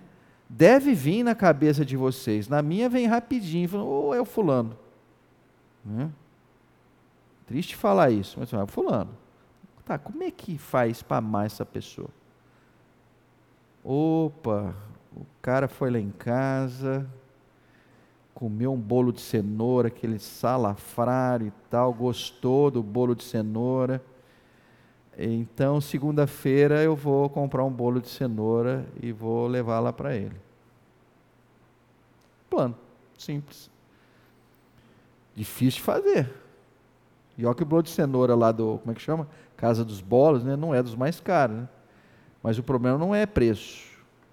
[0.49, 2.49] Deve vir na cabeça de vocês.
[2.49, 4.77] Na minha vem rapidinho, falando, ou oh, é o fulano.
[5.85, 6.11] Né?
[7.45, 9.11] Triste falar isso, mas é o fulano.
[9.85, 12.09] Tá, como é que faz para amar essa pessoa?
[13.81, 14.75] Opa,
[15.15, 17.07] o cara foi lá em casa,
[18.41, 24.03] comeu um bolo de cenoura, aquele salafrário e tal, gostou do bolo de cenoura.
[25.15, 30.35] Então, segunda-feira eu vou comprar um bolo de cenoura e vou levar lá para ele.
[32.49, 32.75] Plano,
[33.15, 33.69] simples.
[35.35, 36.33] Difícil de fazer.
[37.37, 39.27] E olha que o bolo de cenoura lá do, como é que chama?
[39.55, 40.55] Casa dos Bolos, né?
[40.55, 41.57] não é dos mais caros.
[41.57, 41.69] Né?
[42.41, 43.87] Mas o problema não é preço.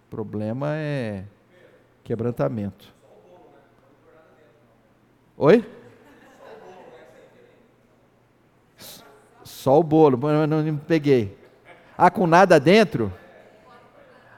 [0.06, 1.26] O problema é
[2.02, 2.96] quebrantamento.
[5.40, 5.64] Oi?
[9.44, 11.38] Só o bolo, não, não, não peguei.
[11.96, 13.12] Ah, com nada dentro?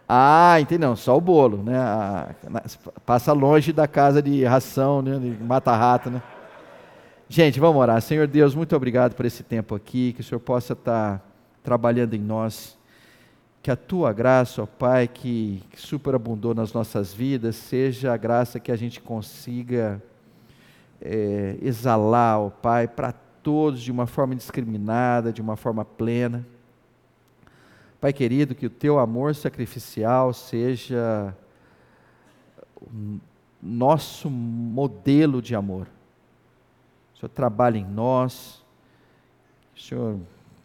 [0.06, 1.78] Ah, entendi, não, só o bolo, né?
[1.78, 2.34] Ah,
[3.06, 5.18] passa longe da casa de ração, né?
[5.18, 6.22] De mata-rato, né?
[7.30, 8.02] Gente, vamos orar.
[8.02, 11.26] Senhor Deus, muito obrigado por esse tempo aqui, que o Senhor possa estar
[11.62, 12.76] trabalhando em nós.
[13.62, 18.70] Que a tua graça, ó Pai, que superabundou nas nossas vidas, seja a graça que
[18.70, 20.02] a gente consiga
[21.00, 26.46] é, exalar, ó Pai, para todos de uma forma indiscriminada, de uma forma plena.
[28.00, 31.36] Pai querido, que o teu amor sacrificial seja
[33.62, 35.86] nosso modelo de amor.
[37.14, 38.64] O Senhor trabalhe em nós,
[39.74, 40.18] que o Senhor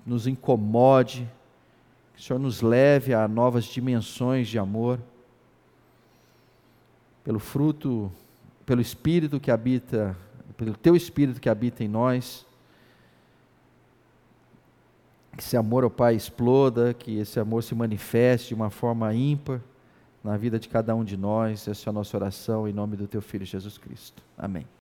[0.05, 1.29] nos incomode,
[2.13, 4.99] que o Senhor nos leve a novas dimensões de amor,
[7.23, 8.11] pelo fruto
[8.65, 10.17] pelo Espírito que habita,
[10.57, 12.45] pelo Teu Espírito que habita em nós.
[15.35, 19.61] Que esse amor, ó Pai, exploda, que esse amor se manifeste de uma forma ímpar
[20.23, 21.67] na vida de cada um de nós.
[21.67, 24.23] Essa é a nossa oração em nome do Teu Filho Jesus Cristo.
[24.37, 24.65] Amém.